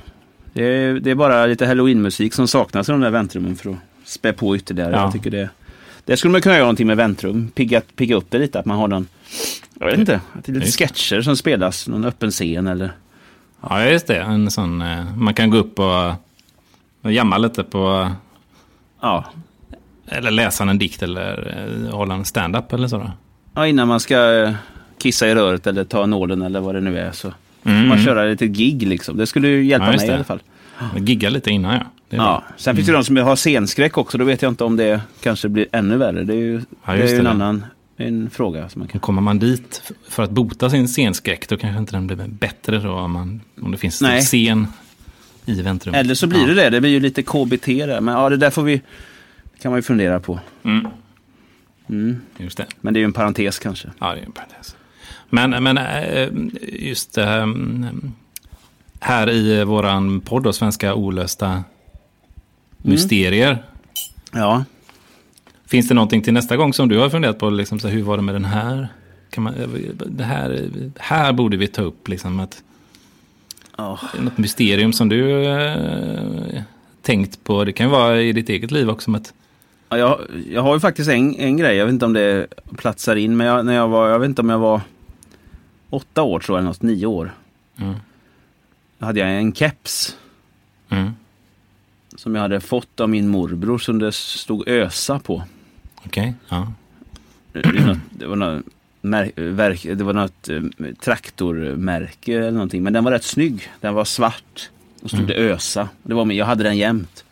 Det 0.53 0.63
är, 0.63 0.93
det 0.99 1.11
är 1.11 1.15
bara 1.15 1.45
lite 1.45 1.65
halloween-musik 1.65 2.33
som 2.33 2.47
saknas 2.47 2.89
i 2.89 2.91
de 2.91 3.01
där 3.01 3.09
väntrummen 3.09 3.55
för 3.55 3.69
att 3.69 3.77
spä 4.05 4.33
på 4.33 4.55
ytterligare. 4.55 4.91
Ja. 4.91 5.01
Jag 5.03 5.11
tycker 5.13 5.31
det, 5.31 5.49
det 6.05 6.17
skulle 6.17 6.31
man 6.31 6.41
kunna 6.41 6.55
göra 6.55 6.63
någonting 6.63 6.87
med 6.87 6.97
väntrum. 6.97 7.51
Pigga, 7.55 7.81
pigga 7.95 8.15
upp 8.15 8.25
det 8.29 8.37
lite, 8.39 8.59
att 8.59 8.65
man 8.65 8.77
har 8.77 8.87
någon... 8.87 9.07
Jag 9.79 9.85
vet 9.87 9.99
inte, 9.99 10.21
att 10.33 10.45
det 10.45 10.51
är 10.51 10.53
lite 10.53 10.65
Just. 10.65 10.79
sketcher 10.79 11.21
som 11.21 11.37
spelas, 11.37 11.87
någon 11.87 12.05
öppen 12.05 12.31
scen 12.31 12.67
eller... 12.67 12.91
Ja, 13.69 13.85
just 13.85 14.07
det. 14.07 14.17
En 14.21 14.51
sån, 14.51 14.81
eh, 14.81 15.15
man 15.15 15.33
kan 15.33 15.49
gå 15.49 15.57
upp 15.57 15.79
och 15.79 16.13
jamma 17.01 17.37
lite 17.37 17.63
på, 17.63 18.11
Ja, 19.01 19.25
eller 20.07 20.31
läsa 20.31 20.63
en 20.63 20.77
dikt 20.79 21.03
eller 21.03 21.57
eh, 21.87 21.95
hålla 21.95 22.13
en 22.13 22.25
stand-up 22.25 22.73
eller 22.73 22.87
så. 22.87 22.97
Då. 22.97 23.11
Ja, 23.53 23.67
innan 23.67 23.87
man 23.87 23.99
ska 23.99 24.33
eh, 24.43 24.53
kissa 24.97 25.27
i 25.27 25.35
röret 25.35 25.67
eller 25.67 25.83
ta 25.83 26.05
nålen 26.05 26.41
eller 26.41 26.59
vad 26.59 26.75
det 26.75 26.81
nu 26.81 26.97
är. 26.99 27.11
Så 27.11 27.33
Mm. 27.63 27.87
man 27.87 27.97
köra 28.03 28.23
lite 28.25 28.47
gig 28.47 28.87
liksom. 28.87 29.17
Det 29.17 29.27
skulle 29.27 29.47
ju 29.47 29.63
hjälpa 29.65 29.85
Ja, 29.85 29.91
mig 29.97 30.03
i 30.05 30.07
det. 30.07 30.15
alla 30.15 30.23
fall. 30.23 30.39
Gigga 30.97 31.29
lite 31.29 31.49
innan 31.51 31.73
ja. 31.73 31.83
Det 32.09 32.15
Ja. 32.15 32.23
bra. 32.23 32.43
Sen 32.57 32.75
finns 32.75 32.87
det 32.87 32.93
de 32.93 33.03
som 33.03 33.17
har 33.17 33.35
scenskräck 33.35 33.97
också. 33.97 34.17
Då 34.17 34.25
vet 34.25 34.41
jag 34.41 34.51
inte 34.51 34.63
om 34.63 34.75
det 34.75 35.01
kanske 35.23 35.49
blir 35.49 35.65
ännu 35.71 35.97
värre. 35.97 36.23
Det 36.23 36.33
är 36.33 36.37
ju, 36.37 36.61
Ja, 36.85 36.93
det 36.93 37.01
är 37.03 37.07
ju 37.07 37.17
en 37.17 37.23
det. 37.23 37.29
annan 37.29 37.65
Det 37.97 38.03
en 38.03 38.29
fråga 38.29 38.69
som 38.69 38.79
man 38.79 38.87
kan... 38.87 39.01
Kommer 39.01 39.21
man 39.21 39.39
dit 39.39 39.91
för 40.09 40.23
att 40.23 40.29
bota 40.31 40.69
sin 40.69 40.87
scenskräck 40.87 41.49
då 41.49 41.57
kanske 41.57 41.79
inte 41.79 41.91
den 41.91 42.07
blir 42.07 42.17
bättre 42.27 42.79
då 42.79 42.91
om, 42.91 43.11
man, 43.11 43.41
om 43.61 43.71
det 43.71 43.77
finns 43.77 44.01
Nej. 44.01 44.17
en 44.17 44.21
scen 44.23 44.67
i 45.49 45.61
väntrummet. 45.61 45.99
Eller 45.99 46.15
så 46.15 46.27
blir 46.27 46.47
det 46.47 46.53
det. 46.53 46.69
Det 46.69 46.81
blir 46.81 46.91
ju 46.91 46.99
lite 46.99 47.23
KBT 47.23 47.65
där. 47.65 48.01
Men 48.01 48.13
ja, 48.13 48.29
det 48.29 48.37
där 48.37 48.49
får 48.49 48.63
vi... 48.63 48.81
Kan 49.61 49.71
man 49.71 49.77
ju 49.77 49.81
fundera 49.81 50.19
på. 50.19 50.39
Mm. 50.63 50.87
Mm. 51.89 52.21
Just 52.37 52.57
det. 52.57 52.65
Men 52.81 52.93
det 52.93 52.97
är 52.97 53.01
ju 53.01 53.05
en 53.05 53.13
parentes 53.13 53.59
kanske. 53.59 53.87
Ja, 53.99 54.13
det 54.13 54.19
är 54.19 54.25
en 54.25 54.31
parentes. 54.31 54.75
Men, 55.29 55.63
men 55.63 55.77
eh, 55.77 56.29
just 56.61 57.17
eh, 57.17 57.47
här 58.99 59.29
i 59.29 59.63
våran 59.63 60.21
podd, 60.21 60.43
då, 60.43 60.53
Svenska 60.53 60.93
olösta 60.93 61.63
mysterier. 62.77 63.63
Ja. 64.31 64.65
Finns 65.65 65.87
det 65.87 65.93
någonting 65.93 66.21
till 66.21 66.33
nästa 66.33 66.57
gång 66.57 66.73
som 66.73 66.89
du 66.89 66.97
har 66.97 67.09
funderat 67.09 67.39
på? 67.39 67.49
Liksom, 67.49 67.79
så 67.79 67.87
hur 67.87 68.03
var 68.03 68.17
det 68.17 68.23
med 68.23 68.35
den 68.35 68.45
här? 68.45 68.87
Kan 69.29 69.43
man, 69.43 69.53
det 70.05 70.23
här, 70.23 70.69
här 70.99 71.33
borde 71.33 71.57
vi 71.57 71.67
ta 71.67 71.81
upp 71.81 72.07
liksom, 72.07 72.39
att, 72.39 72.63
Ja. 73.79 73.99
något 74.19 74.37
mysterium 74.37 74.93
som 74.93 75.09
du 75.09 75.45
eh, 75.45 76.61
tänkt 77.01 77.43
på. 77.43 77.63
Det 77.63 77.71
kan 77.73 77.85
ju 77.85 77.91
vara 77.91 78.21
i 78.21 78.33
ditt 78.33 78.49
eget 78.49 78.71
liv 78.71 78.89
också. 78.89 79.11
Att, 79.15 79.33
Ja, 79.89 79.97
jag, 79.97 80.19
jag 80.51 80.61
har 80.61 80.73
ju 80.73 80.79
faktiskt 80.79 81.09
en, 81.09 81.35
en 81.35 81.57
grej, 81.57 81.75
jag 81.77 81.85
vet 81.85 81.93
inte 81.93 82.05
om 82.05 82.13
det 82.13 82.47
platsar 82.77 83.15
in, 83.15 83.37
men 83.37 83.47
jag, 83.47 83.65
när 83.65 83.73
jag 83.73 83.87
var, 83.87 84.09
jag 84.09 84.19
vet 84.19 84.29
inte 84.29 84.41
om 84.41 84.49
jag 84.49 84.59
var 84.59 84.81
åtta 85.89 86.21
år 86.21 86.39
tror 86.39 86.57
jag, 86.57 86.61
eller 86.61 86.69
något, 86.69 86.81
nio 86.81 87.05
år. 87.05 87.33
mm, 87.77 87.95
Då 88.97 89.05
hade 89.05 89.19
jag 89.19 89.29
en 89.37 89.53
keps 89.53 90.17
mm, 90.89 91.11
som 92.15 92.35
jag 92.35 92.41
hade 92.41 92.61
fått 92.61 92.99
av 92.99 93.09
min 93.09 93.27
morbror 93.27 93.77
som 93.77 93.99
det 93.99 94.11
stod 94.11 94.67
ÖSA 94.67 95.19
på. 95.19 95.43
Okej, 96.05 96.33
ja. 96.49 96.73
Det, 97.53 97.99
det, 98.09 98.25
var 98.25 98.35
något, 98.35 98.65
det 99.01 100.03
var 100.03 100.13
något 100.13 100.49
eh, 100.49 100.61
traktormärke 101.03 102.33
eller 102.37 102.51
någonting, 102.51 102.83
men 102.83 102.93
den 102.93 103.03
var 103.03 103.11
rätt 103.11 103.23
snygg. 103.23 103.69
Den 103.81 103.93
var 103.93 104.05
svart 104.05 104.69
och 105.03 105.09
stod 105.09 105.27
det 105.27 105.33
ÖSA. 105.33 105.89
Det 106.03 106.13
var, 106.13 106.25
min- 106.25 106.37
jag 106.37 106.45
hade 106.45 106.63
den 106.63 106.77
jämt. 106.77 107.23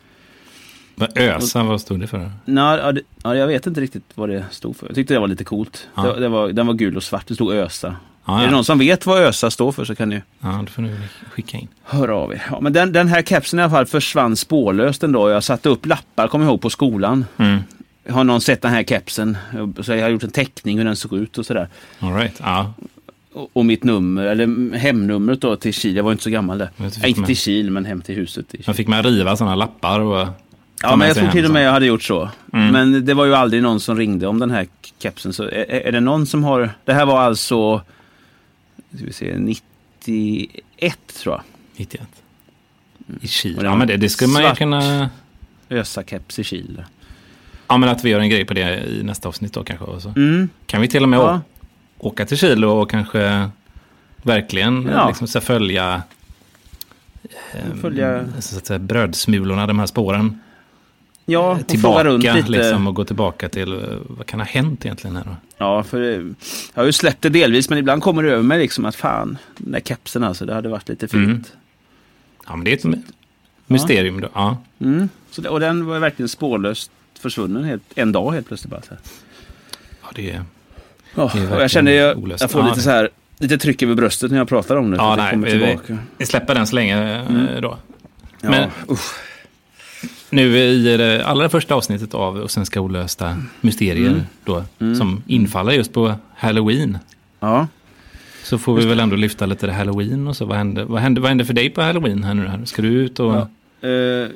Vad 0.94 1.18
Ösa, 1.18 1.62
vad 1.62 1.80
stod 1.80 2.00
det 2.00 2.06
för? 2.06 2.30
Nå, 2.44 2.92
ja, 3.22 3.34
jag 3.34 3.46
vet 3.46 3.66
inte 3.66 3.80
riktigt 3.80 4.04
vad 4.14 4.28
det 4.28 4.44
stod 4.50 4.76
för. 4.76 4.86
Jag 4.86 4.94
tyckte 4.94 5.14
det 5.14 5.20
var 5.20 5.28
lite 5.28 5.44
coolt. 5.44 5.88
Ja. 5.94 6.02
Det, 6.02 6.20
det 6.20 6.28
var, 6.28 6.48
den 6.48 6.66
var 6.66 6.74
gul 6.74 6.96
och 6.96 7.02
svart, 7.02 7.26
det 7.26 7.34
stod 7.34 7.52
ÖSA. 7.54 7.96
Ja, 8.24 8.40
Är 8.40 8.44
det 8.46 8.50
någon 8.52 8.64
som 8.64 8.78
vet 8.78 9.06
vad 9.06 9.22
ÖSA 9.22 9.50
står 9.50 9.72
för 9.72 9.84
så 9.84 9.94
kan 9.94 10.08
ni 10.08 10.22
ja, 10.40 10.62
det 10.66 10.70
får 10.70 10.82
du 10.82 10.96
skicka 11.30 11.58
in. 11.58 11.68
höra 11.84 12.14
av 12.16 12.32
er. 12.32 12.42
Ja, 12.50 12.60
men 12.60 12.72
den, 12.72 12.92
den 12.92 13.08
här 13.08 13.22
kepsen 13.22 13.58
i 13.58 13.62
alla 13.62 13.70
fall 13.70 13.86
försvann 13.86 14.36
spårlöst 14.36 15.02
en 15.02 15.12
dag. 15.12 15.30
Jag 15.30 15.44
satte 15.44 15.68
upp 15.68 15.86
lappar, 15.86 16.28
kommer 16.28 16.44
jag 16.44 16.50
ihåg, 16.52 16.60
på 16.60 16.70
skolan. 16.70 17.24
Mm. 17.36 17.58
Har 18.08 18.24
någon 18.24 18.40
sett 18.40 18.62
den 18.62 18.70
här 18.70 18.84
kepsen? 18.84 19.36
Så 19.80 19.92
jag 19.92 20.02
har 20.02 20.08
gjort 20.08 20.22
en 20.22 20.30
teckning 20.30 20.78
hur 20.78 20.84
den 20.84 20.96
såg 20.96 21.12
ut 21.12 21.38
och 21.38 21.46
sådär. 21.46 21.68
All 22.00 22.14
right, 22.14 22.40
ja. 22.40 22.74
Och, 23.32 23.50
och 23.52 23.66
mitt 23.66 23.84
nummer, 23.84 24.24
eller 24.24 24.76
hemnumret 24.76 25.40
då 25.40 25.56
till 25.56 25.74
Kil. 25.74 25.96
Jag 25.96 26.04
var 26.04 26.12
inte 26.12 26.24
så 26.24 26.30
gammal 26.30 26.58
där. 26.58 26.70
Vet 26.76 27.04
inte, 27.04 27.26
till 27.26 27.36
Kil, 27.36 27.70
men 27.70 27.84
hem 27.84 28.02
till 28.02 28.14
huset. 28.14 28.54
I 28.54 28.56
Kil. 28.56 28.64
Man 28.66 28.74
fick 28.74 28.88
man 28.88 29.02
riva 29.02 29.36
sådana 29.36 29.54
lappar 29.54 30.00
och... 30.00 30.28
Ja, 30.82 30.96
men 30.96 31.08
jag 31.08 31.16
tror 31.16 31.30
till 31.30 31.44
och 31.44 31.50
med 31.50 31.66
jag... 31.66 31.72
hade 31.72 31.86
gjort 31.86 32.02
så. 32.02 32.30
Mm. 32.52 32.72
Men 32.72 33.04
det 33.04 33.14
var 33.14 33.24
ju 33.24 33.34
aldrig 33.34 33.62
någon 33.62 33.80
som 33.80 33.96
ringde 33.96 34.26
om 34.26 34.38
den 34.38 34.50
här 34.50 34.66
kepsen. 34.98 35.32
Så 35.32 35.42
är, 35.42 35.70
är 35.70 35.92
det 35.92 36.00
någon 36.00 36.26
som 36.26 36.44
har... 36.44 36.70
Det 36.84 36.92
här 36.92 37.06
var 37.06 37.20
alltså... 37.20 37.78
Ska 38.94 39.04
vi 39.04 39.12
se, 39.12 39.38
91 39.38 40.96
tror 41.22 41.34
jag. 41.34 41.42
91. 41.76 42.02
I 43.20 43.28
Kil. 43.28 43.60
Ja, 43.62 43.76
men 43.76 43.88
det, 43.88 43.96
det 43.96 44.08
skulle 44.08 44.32
man 44.32 44.42
ju 44.42 44.54
kunna... 44.54 45.10
ÖSA-keps 45.68 46.40
i 46.40 46.44
Kil. 46.44 46.84
Ja, 47.68 47.76
men 47.78 47.88
att 47.88 48.04
vi 48.04 48.10
gör 48.10 48.20
en 48.20 48.30
grej 48.30 48.44
på 48.44 48.54
det 48.54 48.84
i 48.86 49.02
nästa 49.02 49.28
avsnitt 49.28 49.52
då 49.52 49.64
kanske. 49.64 49.84
Och 49.84 50.02
så. 50.02 50.08
Mm. 50.16 50.48
Kan 50.66 50.80
vi 50.80 50.88
till 50.88 51.02
och 51.02 51.08
med 51.08 51.18
Ja. 51.18 51.40
åka 51.98 52.26
till 52.26 52.38
Kil 52.38 52.64
och 52.64 52.90
kanske 52.90 53.48
verkligen 54.22 54.90
Ja. 54.92 55.08
liksom, 55.08 55.26
så 55.26 55.40
följa, 55.40 56.02
Följa- 57.80 58.40
så 58.40 58.56
att 58.58 58.66
säga, 58.66 58.78
brödsmulorna, 58.78 59.66
de 59.66 59.78
här 59.78 59.86
spåren. 59.86 60.40
Ja, 61.26 61.52
och 61.60 61.66
tillbaka 61.66 62.04
runt 62.04 62.22
lite. 62.24 62.48
liksom, 62.50 62.86
och 62.86 62.94
gå 62.94 63.04
tillbaka 63.04 63.48
till 63.48 63.72
eh, 63.72 63.80
vad 64.06 64.26
kan 64.26 64.40
ha 64.40 64.46
hänt 64.46 64.84
egentligen 64.84 65.16
här 65.16 65.24
då? 65.24 65.36
Ja, 65.58 65.82
för 65.82 66.00
jag 66.74 66.80
har 66.82 66.86
ju 66.86 66.92
släppt 66.92 67.22
det 67.22 67.28
delvis, 67.28 67.68
men 67.70 67.78
ibland 67.78 68.02
kommer 68.02 68.22
det 68.22 68.32
över 68.32 68.42
mig 68.42 68.58
liksom 68.58 68.84
att 68.84 68.94
fan, 68.96 69.38
den 69.56 69.72
där 69.72 69.80
kepsen 69.80 70.24
alltså, 70.24 70.46
det 70.46 70.54
hade 70.54 70.68
varit 70.68 70.88
lite 70.88 71.08
fint. 71.08 71.24
Mm. 71.24 71.44
Ja, 72.46 72.56
men 72.56 72.64
det 72.64 72.70
är 72.70 72.74
ett 72.76 72.84
my- 72.84 73.02
mysterium 73.66 74.20
då. 74.20 74.28
Ja. 74.34 74.56
Mm. 74.80 75.08
Så 75.30 75.50
och 75.50 75.60
den 75.60 75.86
var 75.86 75.98
verkligen 75.98 76.28
spårlöst 76.28 76.90
försvunnen 77.18 77.64
helt, 77.64 77.82
en 77.94 78.12
dag 78.12 78.32
helt 78.32 78.46
plötsligt 78.48 78.70
bara. 78.70 78.82
Så 78.82 78.88
här. 78.90 78.98
ja, 80.02 80.08
det 80.14 80.30
är... 80.30 80.42
Ja, 81.14 81.22
och 81.24 81.34
verkligen 81.34 81.60
jag 81.60 81.70
känner 81.70 81.92
jag, 81.92 82.32
jag 82.40 82.50
får 82.50 82.62
lite 82.62 82.74
det- 82.74 82.80
så 82.82 82.90
här, 82.90 83.08
lite 83.38 83.58
tryck 83.58 83.82
över 83.82 83.94
bröstet 83.94 84.30
när 84.30 84.38
jag 84.38 84.48
pratar 84.48 84.76
om 84.76 84.90
det. 84.90 84.96
Ja, 84.96 85.16
det 85.16 85.22
nej, 85.22 85.30
kommer 85.32 85.46
vi- 85.50 85.78
vi- 86.18 86.26
släpper 86.26 86.54
den 86.54 86.66
så 86.66 86.74
länge 86.74 87.14
eh, 87.20 87.30
Mm. 87.30 87.62
då. 87.62 87.76
Ja, 88.40 88.50
Men- 88.50 88.70
usch. 88.90 89.14
Nu 90.30 90.58
i 90.58 90.96
det 90.96 91.24
allra 91.26 91.48
första 91.48 91.74
avsnittet 91.74 92.14
av 92.14 92.46
Svenska 92.46 92.80
olösta 92.80 93.36
mysterier 93.60 94.08
Mm. 94.10 94.20
då, 94.44 94.64
Mm. 94.78 94.94
som 94.94 95.22
infaller 95.26 95.72
just 95.72 95.92
på 95.92 96.14
Halloween. 96.36 96.98
ja. 97.40 97.66
Så 98.42 98.58
får 98.58 98.76
vi 98.76 98.86
väl 98.86 99.00
ändå 99.00 99.16
lyfta 99.16 99.46
lite 99.46 99.66
det 99.66 99.72
Halloween 99.72 100.28
och 100.28 100.36
så. 100.36 100.44
Vad 100.44 100.56
händer, 100.56 100.84
vad 100.84 101.00
händer, 101.02 101.22
vad 101.22 101.28
händer 101.28 101.44
för 101.44 101.52
dig 101.54 101.70
på 101.70 101.82
Halloween 101.82 102.24
här 102.24 102.34
nu? 102.34 102.46
Här? 102.46 102.64
Ska 102.64 102.82
du 102.82 102.88
ut 102.88 103.20
och 103.20 103.34
Ja. 103.80 103.88
Eh, 103.88 104.28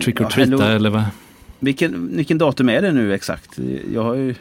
trick 0.00 0.20
or 0.20 0.24
treata 0.24 0.72
eller 0.72 0.90
vad? 0.90 1.02
Vilken, 1.60 2.16
vilken 2.16 2.38
datum 2.38 2.68
är 2.68 2.82
det 2.82 2.92
nu 2.92 3.14
exakt? 3.14 3.58
Jag 3.94 4.02
har 4.02 4.14
ju... 4.14 4.34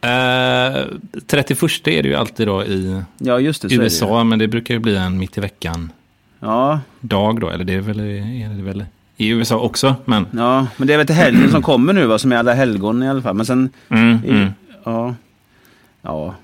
Eh, 0.00 0.84
31 1.26 1.62
är 1.88 2.02
det 2.02 2.08
ju 2.08 2.14
alltid 2.14 2.46
då 2.46 2.64
i 2.64 3.02
Ja, 3.18 3.38
det. 3.38 3.64
Är 3.64 3.68
det. 3.68 3.74
USA, 3.74 4.24
men 4.24 4.38
det 4.38 4.48
brukar 4.48 4.74
ju 4.74 4.80
bli 4.80 4.96
en 4.96 5.18
mitt 5.18 5.38
i 5.38 5.40
veckan 5.40 5.92
Ja, 6.40 6.80
dag 7.00 7.40
då. 7.40 7.50
Eller 7.50 7.64
det 7.64 7.74
är 7.74 7.80
väl, 7.80 8.00
är 8.00 8.56
det 8.56 8.62
väl 8.62 8.84
i 9.16 9.28
USA 9.28 9.58
också, 9.58 9.94
men... 10.04 10.26
ja, 10.32 10.66
men 10.76 10.86
det 10.88 10.92
är 10.94 10.98
väl 10.98 11.06
till 11.06 11.14
helgen 11.16 11.50
som 11.50 11.62
kommer 11.62 11.92
nu, 11.92 12.06
va, 12.06 12.18
som 12.18 12.32
är 12.32 12.36
alla 12.36 12.54
helgon 12.54 13.02
i 13.02 13.08
alla 13.08 13.22
fall. 13.22 13.34
Men 13.36 13.46
sen 13.46 13.70
Mm, 13.88 14.18
I- 14.24 14.30
mm. 14.30 14.48
Ja. 14.84 15.14
Ja. 16.02 16.34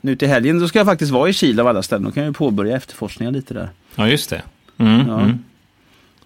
Nu 0.00 0.16
till 0.16 0.28
helgen 0.28 0.60
då 0.60 0.68
ska 0.68 0.78
jag 0.78 0.86
faktiskt 0.86 1.12
vara 1.12 1.28
i 1.28 1.32
Kil 1.32 1.60
av 1.60 1.66
alla 1.66 1.82
ställen. 1.82 2.04
Då 2.04 2.10
kan 2.10 2.22
jag 2.22 2.30
ju 2.30 2.34
påbörja 2.34 2.76
efterforskningar 2.76 3.32
lite 3.32 3.54
där. 3.54 3.68
Ja, 3.94 4.08
just 4.08 4.30
det. 4.30 4.42
Mm, 4.78 5.08
Ja. 5.08 5.30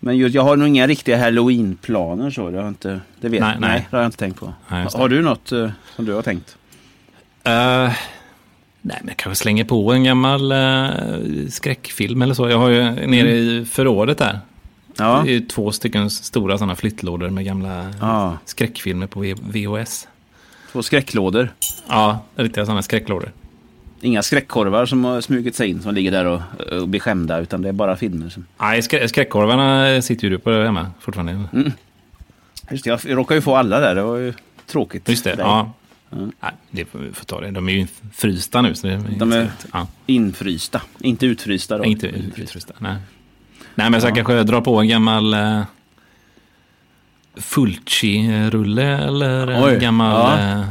Mm. 0.02 0.06
Men 0.06 0.16
just, 0.16 0.34
jag 0.34 0.42
har 0.42 0.56
nog 0.56 0.68
inga 0.68 0.86
riktiga 0.86 1.16
halloween-planer 1.18 2.30
så. 2.30 2.50
Det, 2.50 2.60
har 2.60 2.68
inte, 2.68 3.00
det 3.20 3.28
vet 3.28 3.40
Nej, 3.40 3.52
jag. 3.52 3.60
nej. 3.60 3.70
Nej, 3.70 3.86
har 3.90 3.98
jag 3.98 4.06
inte 4.06 4.18
tänkt 4.18 4.40
på. 4.40 4.54
Det. 4.68 4.94
har 4.94 5.08
du 5.08 5.22
något 5.22 5.52
eh, 5.52 5.70
som 5.96 6.04
du 6.04 6.12
har 6.12 6.22
tänkt? 6.22 6.56
Eh, 7.44 7.52
nej, 8.80 8.98
men 9.00 9.08
jag 9.08 9.16
kanske 9.16 9.42
slänger 9.42 9.64
på 9.64 9.92
en 9.92 10.04
gammal 10.04 10.52
uh, 10.52 11.48
skräckfilm 11.48 12.22
eller 12.22 12.34
så. 12.34 12.48
Jag 12.48 12.58
har 12.58 12.68
ju 12.68 13.06
nere 13.06 13.30
i 13.30 13.64
förrådet 13.64 14.18
där. 14.18 14.30
Mm. 14.30 14.40
Ja. 14.96 15.22
Det 15.24 15.30
är 15.30 15.32
ju 15.32 15.40
två 15.40 15.72
stycken 15.72 16.10
stora 16.10 16.58
sådana 16.58 16.76
flyttlådor 16.76 17.28
med 17.28 17.44
gamla 17.44 17.86
ja. 18.00 18.38
skräckfilmer 18.44 19.06
på 19.06 19.20
VHS. 19.40 20.08
Två 20.72 20.82
skräcklådor. 20.82 21.52
Ja, 21.88 22.18
riktiga 22.36 22.66
sådana 22.66 22.82
skräcklådor. 22.82 23.32
Inga 24.02 24.22
skräckkorvar 24.22 24.86
som 24.86 25.04
har 25.04 25.20
smugit 25.20 25.54
sig 25.56 25.68
in 25.68 25.82
som 25.82 25.94
ligger 25.94 26.10
där 26.10 26.24
och, 26.24 26.40
och 26.80 26.88
blir 26.88 27.00
skämda. 27.00 27.38
Utan 27.40 27.62
det 27.62 27.68
är 27.68 27.72
bara 27.72 27.96
filmer. 27.96 28.28
Som... 28.28 28.46
Nej, 28.60 28.80
skrä- 28.80 29.06
skräckkorvarna 29.06 30.02
sitter 30.02 30.24
ju 30.24 30.30
du 30.30 30.38
på 30.38 30.50
hemma 30.52 30.86
fortfarande. 31.00 31.32
Mm. 31.52 31.72
Just 32.70 32.84
det, 32.84 32.90
jag 32.90 33.00
råkade 33.18 33.38
ju 33.38 33.42
få 33.42 33.56
alla 33.56 33.80
där. 33.80 33.94
Det 33.94 34.02
var 34.02 34.16
ju 34.16 34.32
tråkigt. 34.66 35.08
Just 35.08 35.24
det, 35.24 35.34
ja. 35.38 35.72
Mm. 36.12 36.32
Nej, 36.40 36.52
det 36.70 36.84
får 36.84 36.98
vi 36.98 37.10
ta 37.26 37.40
det. 37.40 37.50
De 37.50 37.68
är 37.68 37.72
ju 37.72 37.86
frysta 38.14 38.62
nu. 38.62 38.74
Så 38.74 38.86
det 38.86 38.92
är 38.92 38.98
De 39.18 39.32
är- 39.32 39.50
ja, 39.72 39.86
Infrysta. 40.06 40.82
Inte 41.00 41.26
utfrysta 41.26 41.78
då. 41.78 41.84
inte 41.84 42.06
utfrysta. 42.06 42.74
Nej. 42.78 42.96
Nej, 43.74 43.90
men 43.90 44.00
så 44.00 44.06
jag 44.06 44.14
kanske 44.14 44.42
drar 44.42 44.60
på 44.60 44.80
en 44.80 44.88
gammal 44.88 45.34
uh, 45.34 45.62
Fulci-rulle 47.36 48.98
eller 48.98 49.46
en 49.46 49.64
Oj, 49.64 49.78
gammal... 49.78 50.38
ja. 50.40 50.60
eh, 50.60 50.64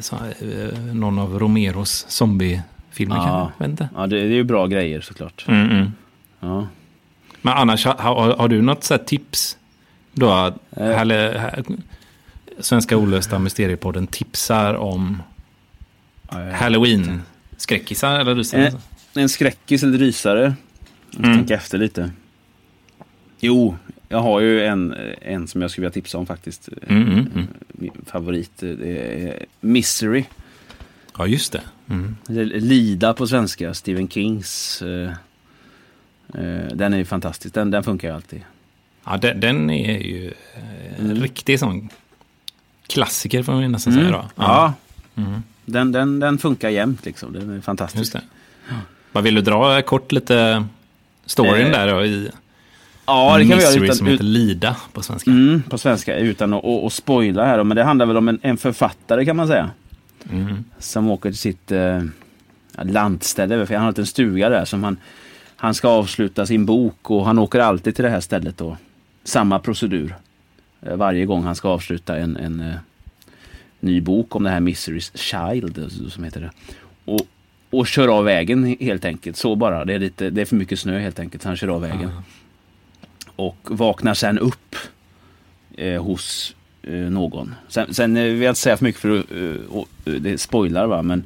så, 0.00 0.16
eh, 0.16 0.78
någon 0.94 1.18
av 1.18 1.38
Romeros 1.38 2.06
zombiefilmer 2.08 3.16
Ja. 3.16 3.52
inte. 3.64 3.88
Ja, 3.96 4.06
det, 4.06 4.16
det 4.16 4.22
är 4.22 4.28
ju 4.28 4.44
bra 4.44 4.66
grejer 4.66 5.00
såklart. 5.00 5.44
Mm, 5.48 5.70
mm. 5.70 5.92
Ja. 6.40 6.66
Men 7.42 7.54
annars, 7.56 7.86
har, 7.86 8.36
har, 8.36 8.48
du 8.48 8.62
något 8.62 8.84
så 8.84 8.98
tips? 8.98 9.56
Då, 10.12 10.30
att 10.30 10.54
Eh. 10.76 10.86
här, 10.86 11.62
Svenska 12.58 12.96
olösta 12.96 13.38
mysteriepodden 13.38 14.06
tipsar 14.06 14.74
om 14.74 15.22
Ja, 16.30 16.38
halloween-skräckisar 16.52 18.20
eller 18.20 18.34
rysare? 18.34 18.66
Eh, 18.66 18.74
En 19.14 19.28
skräckis 19.28 19.82
eller 19.82 19.98
rysare. 19.98 20.54
Mm. 21.18 21.36
tänker 21.36 21.54
efter 21.54 21.78
lite. 21.78 22.10
Jo, 23.40 23.76
jag 24.14 24.22
har 24.22 24.40
ju 24.40 24.64
en, 24.64 24.94
en 25.22 25.46
som 25.48 25.62
jag 25.62 25.70
skulle 25.70 25.82
vilja 25.82 25.92
tipsa 25.94 26.18
om 26.18 26.26
faktiskt. 26.26 26.68
Mm, 26.88 27.02
mm, 27.02 27.18
mm. 27.34 27.46
Min 27.68 27.92
favorit. 28.06 28.62
eh, 28.62 28.68
Det 28.70 28.98
är 29.28 29.46
Misery. 29.60 30.24
Ja, 31.18 31.26
just 31.26 31.52
det. 31.52 31.60
Mm. 31.88 32.16
Lida 32.54 33.14
på 33.14 33.26
svenska. 33.26 33.74
Stephen 33.74 34.08
Kings. 34.08 34.82
eh, 34.82 35.10
eh, 36.34 36.66
Den 36.74 36.94
är 36.94 36.98
ju 36.98 37.04
fantastisk. 37.04 37.54
Den, 37.54 37.70
den 37.70 37.82
funkar 37.84 38.08
ju 38.08 38.14
alltid. 38.14 38.40
Ja, 39.04 39.16
den, 39.16 39.40
den 39.40 39.70
är 39.70 39.98
ju 39.98 40.26
eh, 40.54 40.98
en 41.00 41.04
Mm. 41.10 41.22
riktig 41.22 41.60
sån 41.60 41.88
klassiker 42.86 43.42
får 43.42 43.52
man 43.52 43.72
nästan 43.72 43.92
säga 43.92 44.10
då. 44.10 44.30
Ja. 44.36 44.74
Den, 45.64 45.92
den, 45.92 46.20
den 46.20 46.38
funkar 46.38 46.68
jämt 46.68 47.04
liksom. 47.06 47.32
Den 47.32 47.50
är 47.50 47.60
fantastisk. 47.60 47.98
Just 48.00 48.12
det. 48.12 48.20
Vad 49.12 49.24
vill 49.24 49.34
du 49.34 49.40
dra 49.40 49.82
kort 49.82 50.12
lite 50.12 50.64
storyn 51.26 51.66
Eh, 51.66 51.72
där 51.72 51.92
då 51.94 52.04
i 52.04 52.30
Ja, 53.06 53.38
det 53.38 53.46
kan 53.48 53.58
vi 53.58 53.64
göra 53.64 53.84
utan, 53.84 53.96
som 53.96 54.06
heter 54.06 54.24
Lida 54.24 54.76
på 54.92 55.02
svenska. 55.02 55.30
Mm, 55.30 55.62
på 55.62 55.78
svenska 55.78 56.16
utan 56.16 56.52
att, 56.52 56.64
att, 56.64 56.84
att 56.84 56.92
spoila 56.92 57.44
här. 57.46 57.58
då. 57.58 57.64
Men 57.64 57.76
det 57.76 57.84
handlar 57.84 58.06
väl 58.06 58.16
om 58.16 58.28
en, 58.28 58.38
en 58.42 58.56
författare 58.56 59.24
kan 59.24 59.36
man 59.36 59.46
säga. 59.48 59.70
Mm. 60.30 60.64
Som 60.78 61.10
åker 61.10 61.30
till 61.30 61.38
sitt 61.38 61.72
eh, 61.72 62.02
lantställe. 62.82 63.66
För 63.66 63.74
han 63.74 63.84
har 63.84 63.98
en 63.98 64.06
stuga 64.06 64.48
där 64.48 64.64
som 64.64 64.84
han, 64.84 64.96
han 65.56 65.74
ska 65.74 65.88
avsluta 65.88 66.46
sin 66.46 66.66
bok. 66.66 67.10
Och 67.10 67.26
han 67.26 67.38
åker 67.38 67.60
alltid 67.60 67.94
till 67.94 68.04
det 68.04 68.10
här 68.10 68.20
stället. 68.20 68.56
då. 68.58 68.76
Samma 69.24 69.58
procedur. 69.58 70.14
Eh, 70.82 70.96
varje 70.96 71.24
gång 71.26 71.42
han 71.44 71.54
ska 71.54 71.68
avsluta 71.68 72.16
en, 72.16 72.36
en 72.36 72.60
eh, 72.60 72.74
ny 73.80 74.00
bok 74.00 74.36
om 74.36 74.42
det 74.42 74.50
här 74.50 74.60
Misery's 74.60 75.16
Child. 75.16 75.78
eh, 75.78 76.08
Som 76.08 76.24
heter 76.24 76.40
det. 76.40 76.50
Och, 77.04 77.20
och 77.70 77.86
kör 77.86 78.08
av 78.08 78.24
vägen 78.24 78.76
helt 78.80 79.04
enkelt. 79.04 79.36
Så 79.36 79.56
bara. 79.56 79.84
Det 79.84 79.94
är, 79.94 79.98
lite, 79.98 80.30
det 80.30 80.40
är 80.40 80.44
för 80.44 80.56
mycket 80.56 80.78
snö 80.78 80.98
helt 80.98 81.18
enkelt. 81.18 81.42
Så 81.42 81.48
han 81.48 81.56
kör 81.56 81.68
av 81.68 81.80
vägen. 81.80 82.10
Och 83.36 83.56
vaknar 83.64 84.14
sen 84.14 84.38
upp 84.38 84.76
eh, 85.76 86.02
hos 86.02 86.54
eh, 86.82 86.92
någon. 86.94 87.54
Sen, 87.68 87.94
sen 87.94 88.16
eh, 88.16 88.22
vill 88.24 88.42
jag 88.42 88.50
inte 88.50 88.60
säga 88.60 88.76
för 88.76 88.84
mycket 88.84 89.00
för 89.00 89.16
eh, 89.16 89.56
och, 89.70 89.88
eh, 90.04 90.12
det 90.12 90.38
spoilar 90.40 90.86
va. 90.86 91.02
Men, 91.02 91.24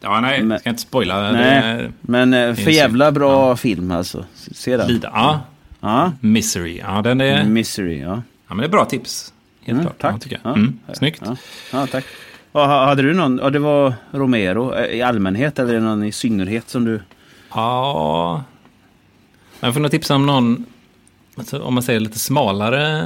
Ja, 0.00 0.20
nej, 0.20 0.42
Men- 0.42 0.58
ska 0.58 0.70
inte 0.70 0.82
spoila. 0.82 1.32
nej, 1.32 1.90
men 2.00 2.34
eh, 2.34 2.54
för 2.54 2.70
jävla 2.70 3.12
bra 3.12 3.56
film 3.56 3.90
alltså. 3.90 4.24
Se 4.34 4.76
den. 4.76 4.88
Lida, 4.88 5.10
ja. 5.14 5.40
Ja. 5.80 6.12
Misery, 6.20 6.78
ja 6.78 7.02
den 7.02 7.20
är, 7.20 7.44
Misery, 7.44 8.00
ja. 8.00 8.08
ja 8.48 8.54
men 8.54 8.58
det 8.58 8.64
är 8.64 8.68
bra 8.68 8.84
tips. 8.84 9.32
Helt 9.62 9.68
Mm, 9.80 9.84
klart. 9.84 9.98
tack. 10.00 10.14
Ja, 10.14 10.18
tycker 10.18 10.36
Ja. 10.42 10.50
jag. 10.50 10.56
Mm, 10.58 10.78
snyggt. 10.92 11.22
Ja, 11.24 11.36
ja 11.72 11.86
tack. 11.86 12.04
Ja, 12.52 12.66
ha- 12.66 12.86
hade 12.86 13.02
du 13.02 13.14
någon? 13.14 13.38
Ja, 13.42 13.50
det 13.50 13.58
var 13.58 13.94
Romero 14.10 14.84
i 14.86 15.02
allmänhet 15.02 15.58
eller 15.58 15.80
någon 15.80 16.04
i 16.04 16.12
synnerhet 16.12 16.68
som 16.70 16.84
du... 16.84 17.00
Ja. 17.54 18.44
Jag 19.60 19.74
får 19.74 19.80
nog 19.80 19.90
tipsa 19.90 20.14
om 20.14 20.26
någon, 20.26 20.64
alltså, 21.36 21.62
om 21.62 21.74
man 21.74 21.82
säger 21.82 22.00
lite 22.00 22.18
smalare 22.18 22.98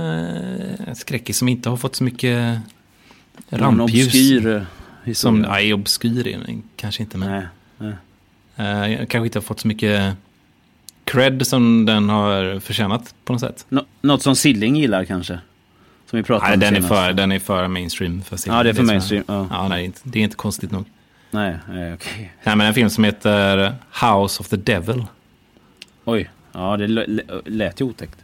eh, 0.89 0.95
skräckis 0.95 1.39
som 1.39 1.49
inte 1.49 1.69
har 1.71 1.77
fått 1.77 1.97
så 1.97 2.05
mycket 2.05 2.59
rampljus. 3.51 4.07
obskyr 4.07 4.67
eh, 5.07 5.13
Som, 5.13 5.41
nej, 5.41 5.75
obskyr 5.75 6.27
är 6.27 6.59
kanske 6.77 7.03
inte, 7.03 7.19
men 7.19 7.31
Nej. 7.31 7.95
nej. 8.57 8.93
eh, 8.95 8.99
kanske 9.07 9.27
inte 9.27 9.39
har 9.39 9.43
fått 9.43 9.61
så 9.61 9.69
mycket 9.69 10.15
cred 11.05 11.47
som 11.47 11.87
den 11.87 12.09
har 12.09 12.61
förtjänat 12.61 13.15
på 13.25 13.33
något 13.33 13.41
sätt. 13.41 13.67
Nå- 13.69 13.85
något 14.03 14.23
som 14.23 14.37
Silling 14.37 14.77
gillar 14.77 15.05
kanske? 15.05 15.39
Som 16.11 16.17
vi 16.17 16.23
pratade 16.23 16.47
Nej, 16.49 16.55
om 16.55 16.61
den 16.61 16.69
är, 16.73 16.75
senast. 16.89 16.95
för, 16.95 17.13
den 17.13 17.33
är 17.33 17.39
för 17.39 17.69
mainstream. 17.69 18.23
För 18.23 18.39
Ja, 18.47 18.63
det 18.63 18.71
är 18.71 18.75
för 18.75 18.83
mainstream. 18.83 19.25
Ja. 19.29 19.47
Ja, 19.51 19.69
nej, 19.69 19.93
det 20.03 20.19
är 20.19 20.23
inte- 20.23 20.35
är 20.35 20.37
konstigt 20.37 20.71
nog. 20.71 20.85
Nej, 21.31 21.57
nej 21.69 21.95
okej. 21.95 22.33
Nej, 22.45 22.57
men 22.57 22.67
en 22.67 22.75
film 22.75 22.91
som 22.91 23.05
heter 23.05 23.75
House 24.03 24.41
of 24.41 24.49
the 24.49 24.57
Devil. 24.57 25.05
Oj. 26.05 26.31
Ja, 26.59 26.77
det 26.77 26.87
lät 27.45 27.81
ju 27.81 27.85
otäckt. 27.85 28.19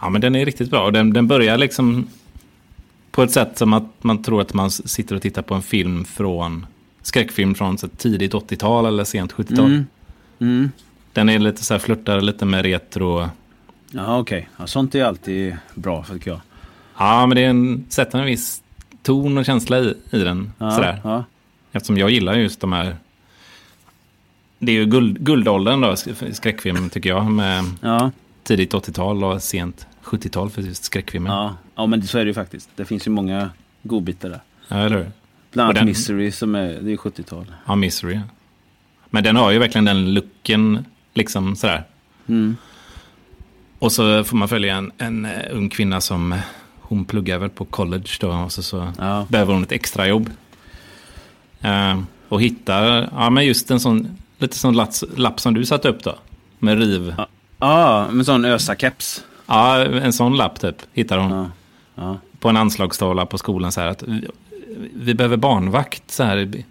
Ja, 0.00 0.08
men 0.08 0.20
den 0.20 0.34
är 0.34 0.44
riktigt 0.44 0.70
bra. 0.70 0.90
Den, 0.90 1.12
den 1.12 1.28
börjar 1.28 1.58
liksom 1.58 2.08
på 3.10 3.22
ett 3.22 3.30
sätt 3.30 3.58
som 3.58 3.72
att 3.72 3.84
man 4.04 4.22
tror 4.22 4.40
att 4.40 4.54
man 4.54 4.70
sitter 4.70 5.16
och 5.16 5.22
tittar 5.22 5.42
på 5.42 5.54
en 5.54 5.62
film 5.62 6.04
från 6.04 6.66
skräckfilm 7.02 7.54
från 7.54 7.78
så 7.78 7.88
tidigt 7.88 8.32
80-tal 8.32 8.86
eller 8.86 9.04
sent 9.04 9.32
70-tal. 9.32 9.66
Mm. 9.66 9.86
Mm. 10.38 10.70
Den 11.12 11.28
är 11.28 11.38
lite 11.38 11.64
så 11.64 11.74
här, 11.74 11.78
flörtar 11.78 12.20
lite 12.20 12.44
med 12.44 12.62
retro. 12.62 13.28
Ja, 13.90 14.18
okej. 14.18 14.48
Ja, 14.56 14.66
sånt 14.66 14.94
är 14.94 15.04
alltid 15.04 15.56
bra, 15.74 16.04
tycker 16.04 16.30
jag. 16.30 16.40
Ja, 16.98 17.26
men 17.26 17.36
det 17.36 17.44
är 17.44 17.50
en, 17.50 17.84
sätter 17.88 18.18
en 18.18 18.26
viss 18.26 18.62
ton 19.02 19.38
och 19.38 19.44
känsla 19.44 19.78
i, 19.78 19.94
i 20.10 20.18
den. 20.18 20.52
Ja, 20.58 20.70
Sådär. 20.70 21.00
Ja. 21.04 21.24
Eftersom 21.72 21.98
jag 21.98 22.10
gillar 22.10 22.34
just 22.34 22.60
de 22.60 22.72
här... 22.72 22.96
Det 24.58 24.72
är 24.72 24.76
ju 24.76 24.86
guld, 24.86 25.20
guldåldern 25.20 25.80
då, 25.80 25.88
sk- 25.90 26.32
skräckfilm 26.32 26.90
tycker 26.90 27.08
jag. 27.10 27.30
Med 27.30 27.64
Ja. 27.80 28.10
tidigt 28.42 28.74
80-tal 28.74 29.24
och 29.24 29.42
sent 29.42 29.86
70-tal 30.02 30.50
för 30.50 30.62
just 30.62 30.84
skräckfilmer. 30.84 31.30
Ja. 31.30 31.42
Ja. 31.44 31.56
ja, 31.74 31.86
men 31.86 32.02
så 32.02 32.18
är 32.18 32.24
det 32.24 32.28
ju 32.28 32.34
faktiskt. 32.34 32.68
Det 32.76 32.84
finns 32.84 33.06
ju 33.06 33.10
många 33.10 33.50
godbitar 33.82 34.28
där. 34.28 34.40
eller 34.84 34.96
hur? 34.96 35.10
Bland 35.52 35.70
annat 35.70 35.84
Misery 35.84 36.30
som 36.32 36.54
är, 36.54 36.68
det 36.80 36.92
är 36.92 36.96
70-tal. 36.96 37.46
Ja, 37.66 37.74
Misery. 37.74 38.14
ja. 38.14 38.20
Men 39.10 39.24
den 39.24 39.36
har 39.36 39.50
ju 39.50 39.58
verkligen 39.58 39.84
den 39.84 40.14
looken, 40.14 40.84
liksom 41.14 41.56
sådär. 41.56 41.84
Mm. 42.26 42.56
Och 43.78 43.92
så 43.92 44.24
får 44.24 44.36
man 44.36 44.48
följa 44.48 44.76
en, 44.76 44.92
en 44.98 45.24
eh, 45.24 45.30
ung 45.52 45.68
kvinna 45.68 46.00
som, 46.00 46.32
eh, 46.32 46.38
hon 46.80 47.04
pluggar 47.04 47.38
väl 47.38 47.50
på 47.50 47.64
college 47.64 48.10
då, 48.20 48.30
och 48.30 48.52
så, 48.52 48.62
så 48.62 48.92
Ja. 48.98 49.26
behöver 49.28 49.52
hon 49.54 49.62
ett 49.62 49.72
extrajobb. 49.72 50.30
Eh, 51.60 52.00
och 52.28 52.42
hittar, 52.42 53.08
ja 53.12 53.30
men 53.30 53.46
just 53.46 53.70
en 53.70 53.80
sån, 53.80 54.16
lite 54.38 54.56
sån 54.58 54.74
lapp, 54.76 54.90
lapp 55.16 55.40
som 55.40 55.54
du 55.54 55.64
satt 55.64 55.84
upp 55.84 56.04
då. 56.04 56.14
Med 56.58 56.78
riv. 56.78 57.14
Ja. 57.18 57.26
Ja, 57.58 58.08
med 58.10 58.26
sån 58.26 58.44
ösa-keps. 58.44 59.22
en 60.02 60.12
sån 60.12 60.36
lapp 60.36 60.60
typ, 60.60 60.76
hittar 60.92 61.18
hon. 61.18 61.30
Ja. 61.30 61.50
Ja. 61.94 62.18
På 62.40 62.48
en 62.48 62.56
anslagstavla 62.56 63.26
på 63.26 63.38
skolan 63.38 63.72
så 63.72 63.80
här 63.80 63.88
att 63.88 64.02
vi, 64.02 64.28
vi 64.94 65.14
behöver 65.14 65.36
barnvakt 65.36 66.10
så 66.10 66.22
här. 66.22 66.36
Är 66.36 66.64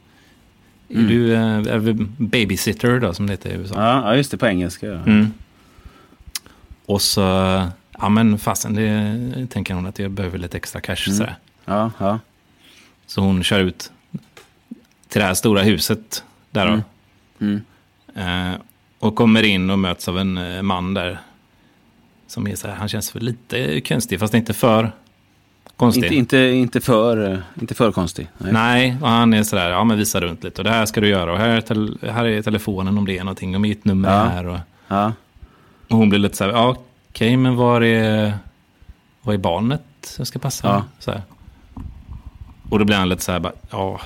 Mm. 0.89 1.07
du 1.07 1.33
eh, 1.33 1.41
är 1.73 1.77
vi 1.77 1.93
babysitter 2.17 2.99
då, 2.99 3.13
som 3.13 3.27
det 3.27 3.33
heter 3.33 3.49
i 3.49 3.53
USA? 3.53 3.75
Ja, 3.75 4.01
ja, 4.09 4.15
just 4.15 4.31
det, 4.31 4.37
på 4.37 4.47
engelska. 4.47 4.87
Ja. 4.87 4.93
Mm. 4.93 5.33
Och 6.85 7.01
så, 7.01 7.21
ja 7.99 8.09
men 8.09 8.39
fasen, 8.39 8.75
det 8.75 9.47
tänker 9.47 9.73
hon 9.73 9.85
att 9.85 9.99
jag 9.99 10.11
behöver 10.11 10.37
lite 10.37 10.57
extra 10.57 10.81
cash. 10.81 11.07
Mm. 11.07 11.17
Sådär. 11.17 11.35
Ja, 11.65 11.91
ja. 11.97 12.19
Så 13.07 13.21
hon 13.21 13.43
kör 13.43 13.59
ut 13.59 13.91
till 15.09 15.21
det 15.21 15.27
här 15.27 15.33
stora 15.33 15.61
huset 15.61 16.23
där 16.51 16.65
då. 16.65 16.81
Mm. 17.39 17.61
Eh, 18.15 18.59
och 18.99 19.15
kommer 19.15 19.43
in 19.43 19.69
och 19.69 19.79
möts 19.79 20.07
av 20.07 20.17
en 20.19 20.37
eh, 20.37 20.61
man 20.61 20.93
där. 20.93 21.19
Som 22.27 22.47
är 22.47 22.55
så 22.55 22.67
här, 22.67 22.75
han 22.75 22.89
känns 22.89 23.11
för 23.11 23.19
lite 23.19 23.81
konstig, 23.81 24.19
fast 24.19 24.33
inte 24.33 24.53
för 24.53 24.91
konstig. 25.77 26.03
Inte, 26.03 26.15
inte, 26.15 26.37
inte, 26.37 26.81
för, 26.81 27.31
eh, 27.33 27.39
inte 27.61 27.75
för 27.75 27.91
konstig. 27.91 28.27
Nej. 28.37 28.53
Nej, 28.53 28.97
och 29.01 29.07
han 29.09 29.33
är 29.33 29.43
sådär, 29.43 29.69
ja 29.69 29.83
men 29.83 29.97
visa 29.97 30.21
runt 30.21 30.43
lite. 30.43 30.61
Och 30.61 30.63
det 30.63 30.69
här 30.71 30.85
ska 30.85 31.01
du 31.01 31.07
göra. 31.07 31.31
Och 31.33 31.37
här 31.39 31.49
är, 31.49 31.61
tel- 31.61 31.97
här 32.01 32.25
är 32.25 32.41
telefonen 32.41 32.97
om 32.97 33.05
det 33.05 33.17
är 33.17 33.23
någonting. 33.23 33.55
Och 33.55 33.61
mitt 33.61 33.85
nummer 33.85 34.09
Ja. 34.11 34.23
här. 34.23 34.45
Och, 34.47 34.59
Ja. 34.87 35.13
och 35.89 35.97
hon 35.97 36.09
blir 36.09 36.19
lite 36.19 36.37
så 36.37 36.43
här, 36.43 36.51
ja 36.51 36.75
okej, 37.09 37.37
men 37.37 37.55
var 37.55 37.81
är, 37.81 38.33
var 39.21 39.33
är 39.33 39.37
barnet 39.37 40.15
jag 40.17 40.27
ska 40.27 40.39
passa? 40.39 40.67
Ja. 40.67 40.83
Så 40.99 41.11
här. 41.11 41.21
Och 42.69 42.79
då 42.79 42.85
blir 42.85 42.95
han 42.97 43.09
lite 43.09 43.23
så 43.23 43.31
här, 43.31 43.39
bara, 43.39 43.53
ja, 43.71 44.01